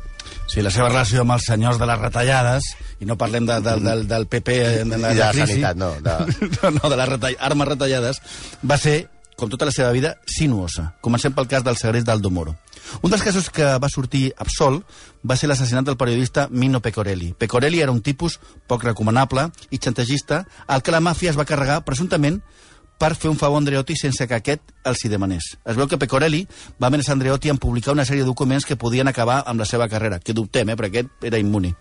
Sí, 0.47 0.61
la 0.61 0.71
seva 0.71 0.89
relació 0.89 1.21
amb 1.23 1.33
els 1.35 1.45
senyors 1.47 1.79
de 1.81 1.87
les 1.89 1.99
retallades, 1.99 2.63
i 2.99 3.05
no 3.09 3.17
parlem 3.17 3.45
de, 3.49 3.59
de, 3.63 3.77
del, 3.81 4.05
del 4.07 4.27
PP 4.29 4.57
en 4.83 4.93
la, 5.01 5.13
I 5.13 5.17
de 5.17 5.23
la 5.23 5.31
crisi, 5.31 5.47
sanitat, 5.59 5.77
no, 5.79 5.93
de- 6.03 6.49
no, 6.61 6.71
no, 6.77 6.89
de 6.91 6.99
les 6.99 7.09
retall 7.09 7.37
armes 7.39 7.67
retallades, 7.73 8.21
va 8.63 8.77
ser, 8.77 9.07
com 9.35 9.49
tota 9.49 9.65
la 9.65 9.73
seva 9.73 9.89
vida, 9.95 10.15
sinuosa. 10.29 10.91
Comencem 11.01 11.33
pel 11.33 11.47
cas 11.49 11.63
del 11.65 11.77
segrest 11.79 12.05
d'Aldo 12.05 12.29
Moro. 12.29 12.53
Un 13.01 13.09
dels 13.09 13.23
casos 13.23 13.47
que 13.49 13.65
va 13.81 13.89
sortir 13.89 14.27
absolt 14.37 14.83
va 15.25 15.37
ser 15.39 15.47
l'assassinat 15.49 15.87
del 15.87 15.97
periodista 15.97 16.47
Mino 16.51 16.81
Pecorelli. 16.83 17.31
Pecorelli 17.33 17.79
era 17.81 17.91
un 17.95 18.01
tipus 18.05 18.37
poc 18.67 18.83
recomanable 18.83 19.47
i 19.71 19.79
xantagista 19.79 20.43
al 20.67 20.83
que 20.83 20.91
la 20.93 20.99
màfia 21.01 21.31
es 21.31 21.39
va 21.39 21.47
carregar 21.49 21.79
presumptament 21.87 22.41
per 23.03 23.17
fer 23.19 23.27
un 23.27 23.35
favor 23.35 23.57
a 23.57 23.59
Andreotti 23.59 23.97
sense 23.99 24.23
que 24.29 24.37
aquest 24.37 24.69
els 24.87 25.01
hi 25.03 25.09
demanés. 25.11 25.49
Es 25.67 25.75
veu 25.75 25.89
que 25.91 25.97
Pecorelli 25.99 26.45
va 26.79 26.87
amenaçar 26.87 27.17
Andreotti 27.17 27.49
en 27.51 27.57
publicar 27.59 27.91
una 27.91 28.05
sèrie 28.07 28.23
de 28.23 28.29
documents 28.29 28.63
que 28.63 28.77
podien 28.79 29.11
acabar 29.11 29.41
amb 29.43 29.59
la 29.59 29.67
seva 29.67 29.89
carrera, 29.91 30.21
que 30.23 30.31
dubtem, 30.31 30.69
eh, 30.71 30.77
perquè 30.79 31.01
aquest 31.01 31.25
era 31.27 31.41
immuni. 31.41 31.73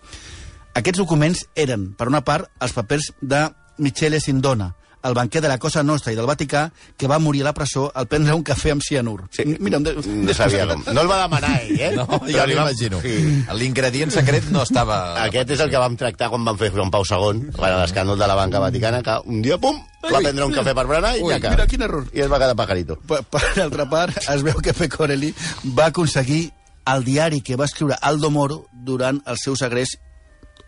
Aquests 0.75 0.99
documents 0.99 1.45
eren, 1.55 1.93
per 1.95 2.09
una 2.11 2.25
part, 2.27 2.51
els 2.59 2.75
papers 2.75 3.13
de 3.21 3.45
Michele 3.77 4.19
Sindona, 4.19 4.73
el 5.03 5.13
banquer 5.13 5.41
de 5.41 5.49
la 5.51 5.57
Cosa 5.59 5.83
Nostra 5.83 6.13
i 6.13 6.15
del 6.15 6.25
Vaticà, 6.25 6.69
que 6.97 7.07
va 7.11 7.17
morir 7.19 7.41
a 7.43 7.49
la 7.49 7.53
presó 7.53 7.89
al 7.93 8.07
prendre 8.07 8.33
un 8.33 8.43
cafè 8.43 8.71
amb 8.71 8.81
cianur. 8.81 9.25
Sí. 9.35 9.43
Mira, 9.59 9.79
de, 9.83 9.93
No 10.05 10.33
sabia 10.33 10.65
com. 10.69 10.83
No 10.93 11.01
el 11.03 11.09
va 11.11 11.17
demanar 11.25 11.53
ell, 11.61 11.79
eh? 11.79 11.91
No, 11.97 12.07
ja 12.27 12.45
li 12.47 12.55
va- 12.55 12.63
m'imagino. 12.65 13.01
Sí. 13.03 13.43
L'ingredient 13.59 14.11
secret 14.15 14.47
no 14.51 14.63
estava... 14.63 15.01
Aquest 15.25 15.51
és 15.57 15.63
el 15.65 15.69
que 15.73 15.81
vam 15.81 15.97
tractar 15.99 16.29
quan 16.31 16.45
vam 16.47 16.57
fer 16.57 16.71
Joan 16.71 16.91
Pau 16.93 17.03
II, 17.03 17.49
quan 17.57 17.73
a 17.75 17.81
l'escàndol 17.83 18.17
de 18.19 18.27
la 18.31 18.35
banca 18.39 18.59
vaticana, 18.63 19.03
que 19.03 19.17
un 19.27 19.41
dia, 19.43 19.57
pum, 19.59 19.77
va 20.07 20.19
prendre 20.23 20.45
un 20.47 20.55
cafè 20.55 20.73
per 20.73 20.87
berenar 20.87 21.15
i 21.17 21.21
Ui, 21.23 21.33
ja 21.35 21.51
mira, 21.51 21.67
quin 21.67 21.83
error. 21.83 22.07
I 22.15 22.23
es 22.25 22.31
va 22.31 22.39
quedar 22.39 22.55
pajarito. 22.55 22.97
Per, 23.07 23.21
per 23.27 23.43
altra 23.63 23.85
part, 23.89 24.17
es 24.23 24.43
veu 24.43 24.59
que 24.63 24.73
Pecorelli 24.73 25.33
va 25.77 25.91
aconseguir 25.91 26.45
el 26.91 27.03
diari 27.07 27.39
que 27.43 27.55
va 27.59 27.65
escriure 27.69 27.95
Aldo 28.01 28.31
Moro 28.31 28.65
durant 28.71 29.21
el 29.27 29.37
seu 29.39 29.55
segrest, 29.59 29.99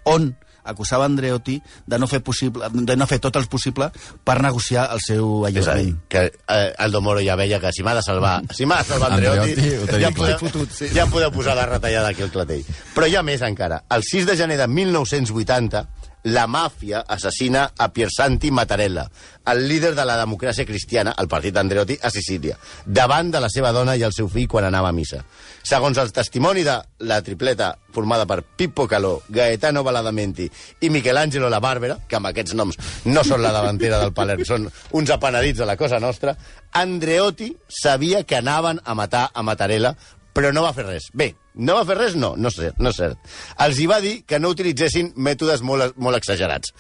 on 0.08 0.34
acusava 0.66 1.06
Andreotti 1.06 1.60
de 1.86 2.00
no 2.00 2.08
fer 2.08 2.22
possible, 2.26 2.70
de 2.74 2.96
no 2.98 3.08
fer 3.08 3.20
tot 3.24 3.36
el 3.40 3.48
possible 3.52 3.90
per 4.24 4.38
negociar 4.44 4.88
el 4.94 5.02
seu 5.06 5.46
És 5.46 5.68
a 5.68 5.76
dir, 5.78 5.94
alliberament. 5.94 6.00
que 6.10 6.24
eh, 6.28 6.74
Aldo 6.86 7.02
Moro 7.02 7.24
ja 7.24 7.38
veia 7.40 7.60
que 7.62 7.72
si 7.76 7.84
m'ha 7.86 7.96
de 7.96 8.04
salvar, 8.06 8.42
si 8.52 8.66
m'ha 8.66 8.82
de 8.82 8.90
salvar 8.90 9.12
Andreotti, 9.14 9.56
Andreotti, 9.56 10.02
ja, 10.02 10.12
podeu, 10.12 10.38
fotut, 10.40 10.72
sí. 10.72 10.90
ja 10.96 11.08
podeu 11.12 11.32
posar 11.32 11.56
la 11.56 11.68
retallada 11.70 12.10
aquí 12.12 12.26
al 12.26 12.34
clatell. 12.34 12.66
Però 12.96 13.08
hi 13.08 13.16
ha 13.16 13.24
més 13.24 13.42
encara. 13.46 13.84
El 13.90 14.04
6 14.04 14.26
de 14.26 14.38
gener 14.38 14.58
de 14.58 14.68
1980, 14.68 15.86
la 16.26 16.48
màfia 16.48 17.04
assassina 17.08 17.72
a 17.78 17.90
Piersanti 17.94 18.50
Mattarella, 18.52 19.06
el 19.46 19.68
líder 19.70 19.94
de 19.94 20.06
la 20.06 20.18
democràcia 20.18 20.66
cristiana, 20.66 21.14
el 21.22 21.28
partit 21.30 21.58
Andreotti, 21.58 21.98
a 22.02 22.10
Sicília, 22.10 22.58
davant 22.86 23.30
de 23.32 23.42
la 23.42 23.50
seva 23.54 23.72
dona 23.76 23.94
i 23.96 24.02
el 24.06 24.14
seu 24.16 24.30
fill 24.32 24.48
quan 24.50 24.66
anava 24.66 24.90
a 24.90 24.96
missa. 24.96 25.22
Segons 25.66 26.00
el 26.02 26.12
testimoni 26.14 26.64
de 26.66 26.80
la 27.06 27.22
tripleta 27.22 27.76
formada 27.94 28.26
per 28.26 28.42
Pippo 28.44 28.88
Calò, 28.90 29.20
Gaetano 29.30 29.84
Baladamenti 29.84 30.50
i 30.82 30.90
Michelangelo 30.90 31.50
La 31.50 31.62
Bàrbara, 31.62 32.00
que 32.10 32.18
amb 32.18 32.32
aquests 32.32 32.58
noms 32.58 32.80
no 33.06 33.24
són 33.24 33.46
la 33.46 33.54
davantera 33.54 34.02
del 34.02 34.14
Palerm, 34.14 34.44
són 34.46 34.70
uns 34.98 35.14
apenedits 35.14 35.62
de 35.62 35.70
la 35.70 35.78
cosa 35.78 36.02
nostra, 36.02 36.36
Andreotti 36.76 37.54
sabia 37.70 38.24
que 38.24 38.36
anaven 38.36 38.82
a 38.84 38.96
matar 38.96 39.30
a 39.34 39.44
Mattarella, 39.44 39.96
però 40.36 40.52
no 40.52 40.66
va 40.66 40.74
fer 40.76 40.84
res. 40.86 41.08
Bé, 41.16 41.30
no 41.56 41.78
va 41.78 41.86
fer 41.88 41.96
res? 41.98 42.16
No, 42.20 42.34
no 42.36 42.52
és 42.52 42.58
cert. 42.60 42.80
No 42.84 42.92
és 42.92 43.00
cert. 43.00 43.30
Els 43.66 43.80
hi 43.80 43.86
va 43.88 44.02
dir 44.04 44.16
que 44.28 44.40
no 44.42 44.52
utilitzessin 44.52 45.14
mètodes 45.16 45.64
molt, 45.64 45.96
molt 45.96 46.20
exagerats. 46.20 46.74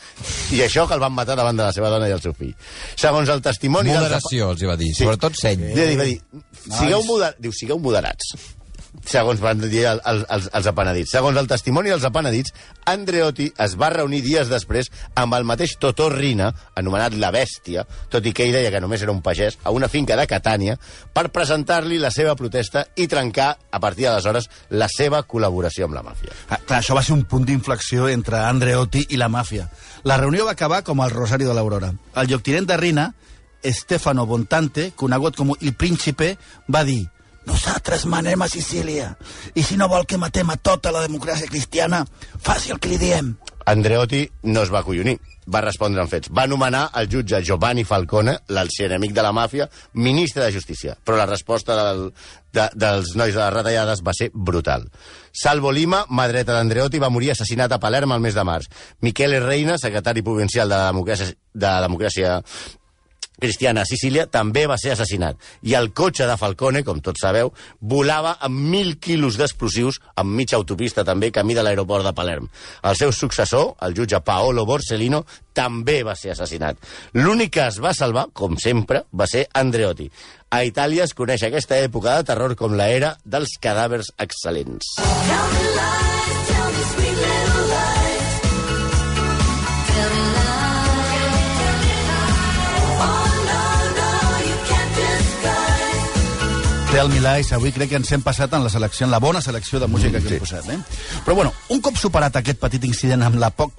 I 0.55 0.59
això 0.65 0.83
que 0.89 0.97
el 0.97 1.03
van 1.03 1.15
matar 1.15 1.37
davant 1.39 1.55
de 1.55 1.63
la 1.63 1.71
seva 1.75 1.93
dona 1.93 2.09
i 2.11 2.15
el 2.15 2.23
seu 2.23 2.35
fill. 2.35 2.51
Segons 2.99 3.31
el 3.31 3.43
testimoni... 3.45 3.93
dels 3.93 4.03
Moderació, 4.03 4.51
els 4.51 4.65
hi 4.65 4.69
va 4.73 4.77
dir. 4.81 4.91
Sobretot 4.99 5.39
seny. 5.39 5.65
va 5.71 5.87
dir, 5.87 5.97
va 6.01 6.09
dir, 6.11 6.19
sigueu, 6.67 7.01
moder... 7.07 7.31
Diu, 7.39 7.55
sigueu 7.55 7.79
moderats. 7.79 8.35
Segons 9.05 9.41
van 9.43 9.59
dir 9.59 9.83
el, 9.89 9.99
el, 10.07 10.21
els, 10.31 10.47
els 10.55 10.67
apenedits. 10.71 11.11
Segons 11.15 11.37
el 11.39 11.49
testimoni 11.49 11.91
dels 11.91 12.05
apenedits, 12.07 12.53
Andreotti 12.89 13.49
es 13.65 13.75
va 13.79 13.91
reunir 13.93 14.21
dies 14.25 14.49
després 14.49 14.89
amb 15.19 15.35
el 15.37 15.45
mateix 15.47 15.75
Totò 15.81 16.07
Rina, 16.13 16.51
anomenat 16.79 17.17
La 17.19 17.31
Bèstia, 17.35 17.85
tot 18.11 18.25
i 18.25 18.33
que 18.35 18.45
ell 18.45 18.55
deia 18.55 18.71
que 18.73 18.81
només 18.83 19.03
era 19.05 19.13
un 19.13 19.21
pagès, 19.25 19.59
a 19.63 19.73
una 19.75 19.89
finca 19.91 20.17
de 20.17 20.27
Catània, 20.29 20.77
per 21.13 21.27
presentar-li 21.35 21.99
la 22.01 22.11
seva 22.13 22.35
protesta 22.39 22.85
i 22.95 23.07
trencar, 23.11 23.51
a 23.71 23.81
partir 23.83 24.07
d'aleshores, 24.07 24.49
la 24.71 24.89
seva 24.91 25.23
col·laboració 25.27 25.89
amb 25.89 25.99
la 25.99 26.05
màfia. 26.05 26.33
Ah, 26.49 26.59
clar, 26.61 26.81
això 26.81 26.97
va 26.97 27.03
ser 27.05 27.15
un 27.17 27.25
punt 27.29 27.45
d'inflexió 27.47 28.09
entre 28.09 28.41
Andreotti 28.45 29.07
i 29.09 29.21
la 29.21 29.29
màfia. 29.29 29.69
La 30.05 30.17
reunió 30.21 30.45
va 30.45 30.55
acabar 30.57 30.83
com 30.83 31.01
el 31.03 31.13
Rosario 31.13 31.49
de 31.49 31.57
l'Aurora. 31.57 31.93
El 32.15 32.29
lloctinent 32.31 32.69
de 32.69 32.77
Rina, 32.77 33.09
Stefano 33.65 34.25
Bontante, 34.25 34.91
conegut 34.95 35.35
com 35.35 35.55
el 35.59 35.73
Príncipe, 35.73 36.35
va 36.69 36.83
dir 36.85 37.03
nosaltres 37.47 38.05
manem 38.09 38.41
a 38.41 38.49
Sicília 38.51 39.13
i 39.55 39.63
si 39.63 39.77
no 39.77 39.89
vol 39.91 40.05
que 40.05 40.19
matem 40.21 40.49
a 40.49 40.57
tota 40.57 40.93
la 40.93 41.05
democràcia 41.05 41.49
cristiana, 41.49 42.05
faci 42.41 42.73
el 42.73 42.79
que 42.79 42.91
li 42.91 43.01
diem. 43.01 43.35
Andreotti 43.65 44.27
no 44.53 44.61
es 44.61 44.69
va 44.69 44.83
acollonir, 44.83 45.15
va 45.49 45.61
respondre 45.63 46.01
amb 46.01 46.11
fets. 46.11 46.29
Va 46.29 46.45
nomenar 46.45 46.83
el 46.99 47.07
jutge 47.09 47.41
Giovanni 47.45 47.83
Falcone, 47.85 48.35
l'arxienemic 48.53 49.13
de 49.13 49.23
la 49.25 49.31
màfia, 49.33 49.67
ministre 49.93 50.43
de 50.43 50.51
Justícia. 50.53 50.95
Però 51.03 51.17
la 51.17 51.25
resposta 51.25 51.77
del, 51.79 52.03
de, 52.53 52.67
dels 52.77 53.15
nois 53.17 53.33
de 53.33 53.41
les 53.41 53.53
retallades 53.53 54.03
va 54.05 54.13
ser 54.13 54.29
brutal. 54.33 54.85
Salvo 55.33 55.73
Lima, 55.73 56.03
mà 56.09 56.27
dreta 56.29 56.53
d'Andreotti, 56.53 57.01
va 57.01 57.09
morir 57.13 57.33
assassinat 57.33 57.73
a 57.73 57.81
Palerm 57.81 58.13
el 58.13 58.21
mes 58.21 58.37
de 58.37 58.45
març. 58.45 58.69
Michele 59.01 59.41
Reina, 59.41 59.79
secretari 59.81 60.21
provincial 60.25 60.69
de 60.69 60.77
la 60.77 60.91
democràcia, 60.91 61.33
de 61.53 61.67
la 61.67 61.81
democràcia 61.87 62.39
cristiana 63.39 63.83
a 63.83 63.89
Sicília, 63.89 64.27
també 64.31 64.65
va 64.67 64.77
ser 64.81 64.93
assassinat. 64.93 65.39
I 65.63 65.75
el 65.77 65.91
cotxe 65.93 66.27
de 66.27 66.37
Falcone, 66.39 66.83
com 66.83 67.01
tots 67.03 67.23
sabeu, 67.25 67.51
volava 67.81 68.35
amb 68.45 68.59
mil 68.71 68.95
quilos 68.99 69.39
d'explosius 69.39 69.99
amb 70.15 70.35
mitja 70.35 70.57
autopista 70.59 71.05
també, 71.07 71.31
camí 71.31 71.55
de 71.55 71.63
l'aeroport 71.65 72.05
de 72.05 72.13
Palerm. 72.15 72.49
El 72.83 72.95
seu 72.99 73.11
successor, 73.11 73.75
el 73.85 73.95
jutge 73.97 74.21
Paolo 74.25 74.65
Borsellino, 74.65 75.25
també 75.55 76.01
va 76.03 76.15
ser 76.19 76.33
assassinat. 76.33 76.79
L'únic 77.15 77.55
que 77.55 77.67
es 77.67 77.79
va 77.83 77.93
salvar, 77.95 78.27
com 78.33 78.57
sempre, 78.61 79.05
va 79.13 79.27
ser 79.27 79.45
Andreotti. 79.53 80.09
A 80.55 80.63
Itàlia 80.67 81.07
es 81.07 81.15
coneix 81.15 81.43
aquesta 81.43 81.79
època 81.83 82.17
de 82.19 82.27
terror 82.31 82.55
com 82.59 82.75
la 82.75 82.89
era 82.91 83.15
dels 83.25 83.57
cadàvers 83.61 84.13
excel·lents. 84.19 84.95
Tell 84.99 86.14
Tell 96.95 97.09
Me 97.09 97.19
Lies, 97.19 97.49
avui 97.51 97.73
crec 97.75 97.89
que 97.91 97.97
ens 97.99 98.07
hem 98.15 98.21
passat 98.23 98.53
en 98.55 98.63
la 98.63 98.69
selecció, 98.71 99.03
en 99.03 99.11
la 99.11 99.17
bona 99.19 99.41
selecció 99.43 99.81
de 99.83 99.87
música 99.91 100.21
que 100.23 100.29
hem 100.31 100.39
posat. 100.39 100.69
Eh? 100.71 100.77
Però 101.25 101.33
bueno, 101.35 101.51
un 101.67 101.81
cop 101.83 101.97
superat 101.99 102.37
aquest 102.39 102.61
petit 102.61 102.85
incident 102.87 103.25
amb 103.25 103.35
la 103.35 103.49
poc 103.51 103.73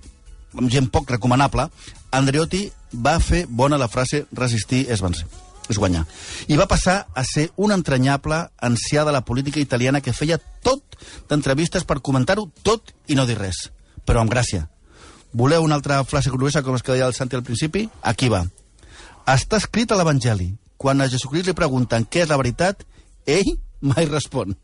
amb 0.52 0.68
gent 0.68 0.90
poc 0.92 1.08
recomanable, 1.14 1.64
Andreotti 2.12 2.60
va 2.92 3.14
fer 3.24 3.46
bona 3.48 3.78
la 3.80 3.88
frase 3.88 4.26
resistir 4.36 4.82
és 4.92 5.00
vencer 5.00 5.24
és 5.72 5.80
guanyar. 5.80 6.02
I 6.52 6.58
va 6.60 6.66
passar 6.68 7.06
a 7.16 7.24
ser 7.24 7.46
un 7.56 7.72
entranyable 7.72 8.42
ancià 8.60 9.06
de 9.08 9.14
la 9.16 9.22
política 9.24 9.64
italiana 9.64 10.02
que 10.04 10.12
feia 10.12 10.36
tot 10.36 10.98
d'entrevistes 11.30 11.88
per 11.88 12.02
comentar-ho 12.04 12.44
tot 12.68 12.92
i 13.08 13.16
no 13.16 13.24
dir 13.24 13.38
res, 13.40 13.70
però 14.04 14.20
amb 14.20 14.34
gràcia. 14.34 14.66
Voleu 15.32 15.64
una 15.64 15.80
altra 15.80 16.02
frase 16.04 16.28
gruesa, 16.34 16.60
com 16.60 16.76
es 16.76 16.84
que 16.84 16.92
deia 16.92 17.08
el 17.08 17.16
Santi 17.16 17.40
al 17.40 17.48
principi? 17.48 17.88
Aquí 18.02 18.28
va. 18.28 18.44
Està 19.24 19.56
escrit 19.56 19.88
a 19.88 19.96
l'Evangeli. 19.96 20.52
Quan 20.76 21.00
a 21.00 21.08
Jesucrist 21.08 21.48
li 21.48 21.56
pregunten 21.56 22.04
què 22.04 22.26
és 22.26 22.28
la 22.28 22.36
veritat, 22.36 22.84
ell 23.26 23.52
mai 23.80 24.06
respon. 24.06 24.56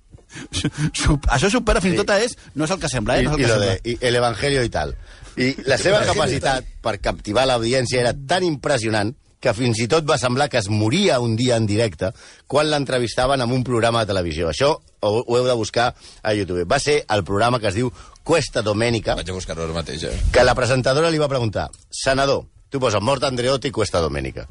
Su- 0.96 1.18
Això 1.28 1.50
supera 1.52 1.80
fins 1.84 1.94
i 1.94 1.98
tot 2.00 2.10
a 2.14 2.18
és... 2.24 2.36
No 2.56 2.64
és 2.64 2.70
el 2.72 2.80
que 2.80 2.88
sembla, 2.88 3.18
eh? 3.18 3.24
I, 3.24 3.26
No 3.28 3.34
és 3.36 3.40
i 3.40 3.44
el 3.44 3.48
que 3.48 3.52
lo 3.52 3.58
de 3.60 3.72
sembla. 3.74 3.90
i 3.92 3.98
el 4.08 4.16
evangelio 4.16 4.62
i 4.64 4.70
tal. 4.72 4.94
I 5.36 5.50
la 5.68 5.76
seva 5.80 6.00
capacitat 6.08 6.64
per 6.84 6.98
captivar 7.00 7.44
l'audiència 7.48 8.00
era 8.00 8.14
tan 8.14 8.44
impressionant 8.44 9.12
que 9.42 9.52
fins 9.58 9.80
i 9.82 9.88
tot 9.90 10.06
va 10.06 10.16
semblar 10.22 10.46
que 10.48 10.60
es 10.60 10.68
moria 10.70 11.16
un 11.20 11.34
dia 11.36 11.56
en 11.58 11.64
directe 11.66 12.12
quan 12.46 12.68
l'entrevistaven 12.70 13.40
en 13.42 13.50
un 13.52 13.64
programa 13.66 14.04
de 14.04 14.12
televisió. 14.12 14.48
Això 14.52 14.68
ho, 14.76 15.10
ho 15.26 15.36
heu 15.38 15.46
de 15.48 15.56
buscar 15.58 15.88
a 16.22 16.34
YouTube. 16.34 16.62
Va 16.70 16.78
ser 16.78 17.00
el 17.10 17.24
programa 17.24 17.58
que 17.58 17.68
es 17.72 17.74
diu 17.74 17.90
Cuesta 18.22 18.62
Domenica, 18.62 19.16
Vaig 19.18 19.32
a 19.32 19.34
buscar-ho 19.34 19.64
ara 19.64 19.74
mateix, 19.74 20.04
eh? 20.06 20.12
que 20.32 20.44
la 20.46 20.54
presentadora 20.54 21.10
li 21.10 21.18
va 21.18 21.26
preguntar 21.28 21.68
senador, 21.90 22.44
tu 22.70 22.78
poses 22.78 23.02
mort 23.02 23.24
Andreotti 23.26 23.68
i 23.72 23.74
Cuesta 23.74 23.98
Domenica. 24.00 24.46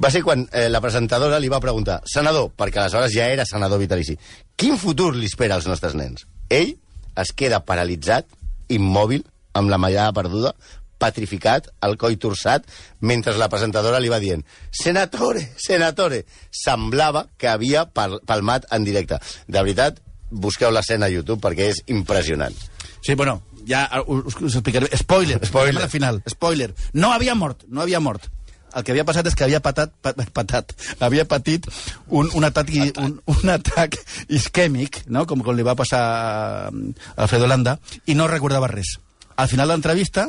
Va 0.00 0.10
ser 0.10 0.22
quan 0.24 0.46
eh, 0.52 0.68
la 0.72 0.80
presentadora 0.80 1.40
li 1.40 1.50
va 1.52 1.60
preguntar 1.60 2.00
senador, 2.08 2.52
perquè 2.56 2.80
aleshores 2.80 3.12
ja 3.12 3.26
era 3.28 3.44
senador 3.48 3.80
vitalici, 3.82 4.16
quin 4.56 4.78
futur 4.80 5.12
li 5.16 5.28
espera 5.28 5.58
als 5.58 5.68
nostres 5.68 5.96
nens? 5.98 6.24
Ell 6.48 6.78
es 7.20 7.32
queda 7.36 7.60
paralitzat, 7.68 8.28
immòbil, 8.72 9.26
amb 9.58 9.68
la 9.68 9.78
mallada 9.80 10.14
perduda, 10.16 10.54
patrificat, 11.02 11.68
el 11.84 11.98
coll 12.00 12.16
torçat, 12.22 12.64
mentre 13.00 13.34
la 13.36 13.50
presentadora 13.52 14.00
li 14.00 14.10
va 14.12 14.20
dient 14.22 14.44
senatore, 14.70 15.48
senatore. 15.60 16.22
Semblava 16.54 17.26
que 17.36 17.50
havia 17.50 17.84
pal 17.90 18.20
palmat 18.28 18.68
en 18.72 18.86
directe. 18.86 19.18
De 19.48 19.58
veritat, 19.58 19.98
busqueu 20.30 20.72
l'escena 20.72 21.08
a 21.08 21.12
YouTube 21.12 21.42
perquè 21.42 21.72
és 21.72 21.82
impressionant. 21.92 22.54
Sí, 23.02 23.16
bueno, 23.18 23.40
ja 23.68 23.88
uh, 24.00 24.20
us, 24.22 24.38
us 24.40 24.60
explicaré. 24.60 24.88
Spoiler. 24.96 25.40
Spoiler. 25.46 25.82
Al 25.82 25.90
final. 25.90 26.22
Spoiler. 26.30 26.72
No 26.94 27.12
havia 27.12 27.34
mort, 27.34 27.66
no 27.68 27.82
havia 27.82 28.00
mort. 28.00 28.30
El 28.74 28.84
que 28.84 28.92
havia 28.94 29.04
passat 29.04 29.26
és 29.28 29.34
que 29.36 29.44
havia 29.44 29.60
patat, 29.60 29.92
pat, 30.00 30.16
patat, 30.32 30.72
havia 31.00 31.24
patit 31.28 31.66
un, 32.08 32.30
un, 32.32 32.44
atac, 32.48 32.70
i- 32.72 32.92
un, 33.02 33.18
un 33.28 33.50
atac 33.52 33.98
isquèmic, 34.32 35.02
no? 35.12 35.26
com, 35.26 35.42
com 35.44 35.56
li 35.56 35.62
va 35.66 35.74
passar 35.78 36.02
a 36.02 36.70
Alfredo 37.16 37.46
Landa, 37.50 37.78
i 38.06 38.14
no 38.18 38.28
recordava 38.30 38.68
res. 38.72 38.96
Al 39.36 39.48
final 39.48 39.68
de 39.68 39.74
l'entrevista 39.76 40.28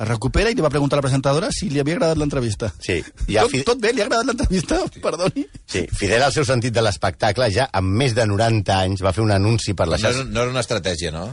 es 0.00 0.08
recupera 0.08 0.48
i 0.48 0.54
li 0.56 0.62
va 0.64 0.70
preguntar 0.72 0.96
a 0.96 1.00
la 1.00 1.04
presentadora 1.04 1.50
si 1.52 1.68
li 1.68 1.80
havia 1.80 1.98
agradat 1.98 2.16
l'entrevista. 2.20 2.70
Sí, 2.80 3.00
ja 3.28 3.42
tot, 3.44 3.64
tot 3.68 3.80
bé, 3.82 3.92
li 3.92 4.00
ha 4.00 4.06
agradat 4.08 4.30
l'entrevista? 4.30 4.78
Perdoni. 5.04 5.44
Sí, 5.68 5.82
fidel 5.92 6.24
al 6.24 6.32
seu 6.32 6.46
sentit 6.48 6.72
de 6.72 6.84
l'espectacle, 6.84 7.50
ja 7.52 7.68
amb 7.76 7.92
més 8.00 8.14
de 8.16 8.24
90 8.26 8.78
anys 8.86 9.02
va 9.04 9.12
fer 9.16 9.24
un 9.24 9.32
anunci 9.36 9.74
per 9.76 9.88
la 9.90 9.98
No, 9.98 10.02
xarxa. 10.06 10.22
era- 10.24 10.30
no 10.32 10.40
era 10.46 10.50
una 10.56 10.64
estratègia, 10.64 11.12
no? 11.12 11.26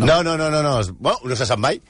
No, 0.00 0.22
no, 0.22 0.36
no, 0.38 0.48
no, 0.50 0.62
no, 0.62 0.74
bueno, 0.98 1.18
no 1.24 1.36
se 1.36 1.44
sap 1.48 1.58
mai. 1.60 1.80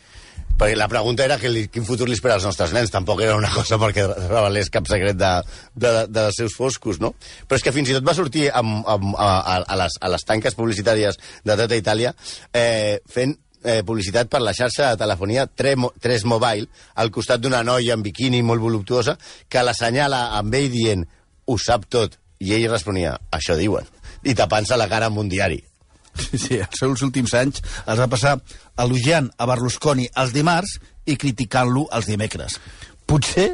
Perquè 0.60 0.76
la 0.76 0.90
pregunta 0.92 1.24
era 1.24 1.38
que 1.40 1.48
li, 1.48 1.62
quin 1.72 1.86
futur 1.88 2.04
li 2.04 2.12
espera 2.12 2.34
als 2.36 2.44
nostres 2.44 2.74
nens. 2.76 2.90
Tampoc 2.92 3.22
era 3.24 3.32
una 3.38 3.48
cosa 3.48 3.78
perquè 3.80 4.04
revelés 4.12 4.68
cap 4.68 4.84
secret 4.90 5.16
de, 5.16 5.30
de, 5.72 5.88
de, 5.88 6.02
dels 6.12 6.36
seus 6.36 6.52
foscos, 6.52 6.98
no? 7.00 7.14
Però 7.48 7.56
és 7.56 7.64
que 7.64 7.72
fins 7.72 7.88
i 7.88 7.96
tot 7.96 8.04
va 8.04 8.12
sortir 8.18 8.50
amb, 8.52 8.82
amb, 8.84 9.14
a, 9.16 9.30
a, 9.64 9.78
les, 9.80 9.96
a 9.96 10.10
les 10.12 10.26
tanques 10.28 10.58
publicitàries 10.58 11.16
de 11.48 11.56
tota 11.62 11.78
Itàlia 11.80 12.12
eh, 12.52 13.00
fent 13.08 13.32
eh, 13.64 13.80
publicitat 13.88 14.28
per 14.28 14.42
la 14.44 14.52
xarxa 14.52 14.90
de 14.92 15.00
telefonia 15.00 15.46
3 15.48 16.28
Mobile 16.28 16.68
al 17.00 17.14
costat 17.14 17.40
d'una 17.40 17.64
noia 17.64 17.96
en 17.96 18.04
biquini 18.04 18.42
molt 18.44 18.60
voluptuosa 18.60 19.16
que 19.48 19.64
l'assenyala 19.64 20.26
amb 20.42 20.60
ell 20.60 20.68
dient 20.76 21.08
ho 21.48 21.56
sap 21.56 21.88
tot. 21.88 22.20
I 22.40 22.52
ell 22.56 22.68
responia, 22.68 23.16
això 23.32 23.56
diuen. 23.56 23.88
I 24.28 24.36
tapant-se 24.36 24.76
la 24.76 24.92
cara 24.92 25.08
amb 25.08 25.24
un 25.24 25.32
diari. 25.32 25.62
Sí, 26.30 26.38
sí, 26.38 26.58
els 26.60 26.78
seus 26.78 27.02
últims 27.06 27.32
anys 27.34 27.62
els 27.86 28.00
va 28.00 28.08
passar 28.10 28.36
elogiant 28.78 29.30
a 29.38 29.48
Berlusconi 29.50 30.06
els 30.20 30.34
dimarts 30.36 30.76
i 31.08 31.16
criticant-lo 31.20 31.86
els 31.96 32.08
dimecres. 32.10 32.58
Potser 33.10 33.48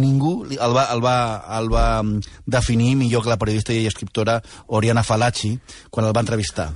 ningú 0.00 0.46
el 0.46 0.72
va, 0.72 0.86
el, 0.94 1.02
va, 1.04 1.16
el 1.58 1.68
va 1.72 1.86
mm, 2.00 2.22
definir 2.48 2.94
millor 2.96 3.24
que 3.24 3.32
la 3.32 3.40
periodista 3.40 3.74
i 3.76 3.84
escriptora 3.90 4.38
Oriana 4.68 5.04
Falacci 5.04 5.52
quan 5.90 6.08
el 6.08 6.16
va 6.16 6.24
entrevistar. 6.24 6.70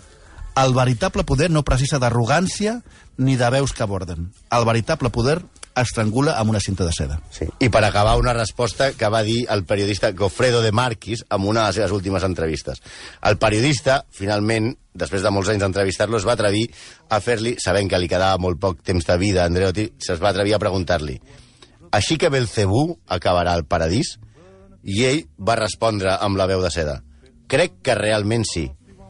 El 0.56 0.74
veritable 0.76 1.24
poder 1.28 1.50
no 1.52 1.64
precisa 1.64 2.00
d'arrogància 2.00 2.80
ni 3.16 3.36
de 3.40 3.48
veus 3.52 3.72
que 3.72 3.84
aborden. 3.84 4.30
El 4.52 4.64
veritable 4.68 5.12
poder 5.12 5.38
estrangula 5.82 6.36
amb 6.40 6.52
una 6.52 6.60
cinta 6.60 6.86
de 6.86 6.92
seda. 6.96 7.18
Sí. 7.30 7.46
I 7.60 7.68
per 7.72 7.82
acabar, 7.84 8.16
una 8.20 8.34
resposta 8.36 8.92
que 8.92 9.10
va 9.12 9.22
dir 9.26 9.44
el 9.52 9.64
periodista 9.64 10.12
Goffredo 10.12 10.62
de 10.62 10.72
Marquis 10.72 11.24
en 11.30 11.46
una 11.46 11.62
de 11.62 11.66
les 11.66 11.80
seves 11.80 11.94
últimes 11.96 12.24
entrevistes. 12.24 12.82
El 13.22 13.38
periodista, 13.38 14.04
finalment, 14.10 14.72
després 14.94 15.22
de 15.22 15.32
molts 15.32 15.50
anys 15.52 15.64
d'entrevistar-lo, 15.64 16.20
es 16.20 16.28
va 16.28 16.36
atrevir 16.36 16.66
a 17.10 17.20
fer-li, 17.20 17.56
sabent 17.62 17.90
que 17.90 18.00
li 18.00 18.08
quedava 18.08 18.40
molt 18.42 18.60
poc 18.60 18.82
temps 18.82 19.06
de 19.06 19.18
vida 19.20 19.44
a 19.44 19.50
Andreotti, 19.50 19.90
se'ls 19.98 20.22
va 20.22 20.32
atrevir 20.32 20.56
a 20.56 20.62
preguntar-li 20.62 21.20
així 21.96 22.16
que 22.18 22.28
Belcebú 22.28 22.98
acabarà 23.06 23.54
al 23.54 23.62
paradís? 23.64 24.16
I 24.82 25.04
ell 25.06 25.20
va 25.38 25.54
respondre 25.56 26.16
amb 26.20 26.36
la 26.36 26.48
veu 26.50 26.60
de 26.60 26.70
seda 26.74 26.98
crec 27.46 27.78
que 27.82 27.94
realment 27.94 28.44
sí, 28.46 28.66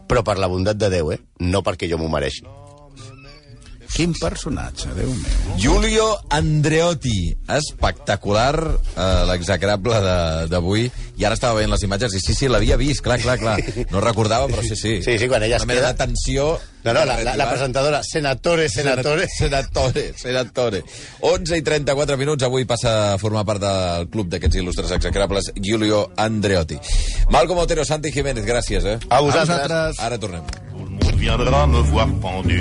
però 0.08 0.22
per 0.24 0.36
la 0.38 0.48
bondat 0.52 0.78
de 0.78 0.90
Déu, 0.92 1.12
eh? 1.12 1.20
no 1.40 1.62
perquè 1.64 1.88
jo 1.90 1.98
m'ho 1.98 2.10
mereixi. 2.12 2.44
Quin 3.96 4.12
personatge, 4.20 4.90
Déu 4.94 5.08
meu. 5.08 5.56
Giulio 5.56 6.04
Andreotti, 6.36 7.34
espectacular, 7.48 8.54
eh, 8.96 9.24
l'execrable 9.30 9.94
de- 10.04 10.48
d'avui. 10.52 10.90
I 11.16 11.24
ara 11.24 11.32
estava 11.34 11.54
veient 11.56 11.70
les 11.72 11.82
imatges 11.82 12.12
i 12.14 12.20
sí, 12.20 12.34
sí, 12.34 12.46
l'havia 12.48 12.76
vist, 12.76 13.00
clar, 13.00 13.18
clar, 13.18 13.38
clar. 13.40 13.56
No 13.90 14.00
recordava, 14.04 14.46
però 14.48 14.60
sí, 14.62 14.76
sí. 14.76 14.98
Sí, 15.02 15.18
sí, 15.18 15.28
quan 15.28 15.42
ella 15.42 15.56
es 15.56 15.62
Una 15.64 15.72
queda- 15.74 15.92
de 15.94 16.04
tensió... 16.04 16.58
No, 16.84 16.92
no, 16.92 17.04
la, 17.04 17.16
la, 17.24 17.34
la 17.36 17.48
presentadora, 17.50 18.02
senatore, 18.04 18.68
senatore... 18.68 19.26
Senatore, 19.28 20.12
senatore. 20.16 20.84
11 21.20 21.56
i 21.56 21.62
34 21.62 22.16
minuts, 22.16 22.44
avui 22.44 22.64
passa 22.64 23.14
a 23.14 23.18
formar 23.18 23.44
part 23.44 23.60
del 23.64 24.08
club 24.12 24.28
d'aquests 24.28 24.56
il·lustres 24.60 24.92
execrables, 24.92 25.50
Giulio 25.56 26.10
Andreotti. 26.16 26.78
Malcom 27.30 27.58
Otero, 27.64 27.84
Santi 27.84 28.12
Jiménez, 28.12 28.44
gràcies, 28.44 28.84
eh? 28.84 28.98
A 29.08 29.16
A 29.16 29.20
vosaltres. 29.20 29.56
vosaltres. 29.66 29.98
Ara 30.04 30.18
tornem. 30.18 30.44
Tout 30.70 30.84
le 30.84 30.90
monde 30.90 31.16
viendra 31.18 31.66
me 31.66 31.80
voir 31.90 32.06
pendu, 32.20 32.60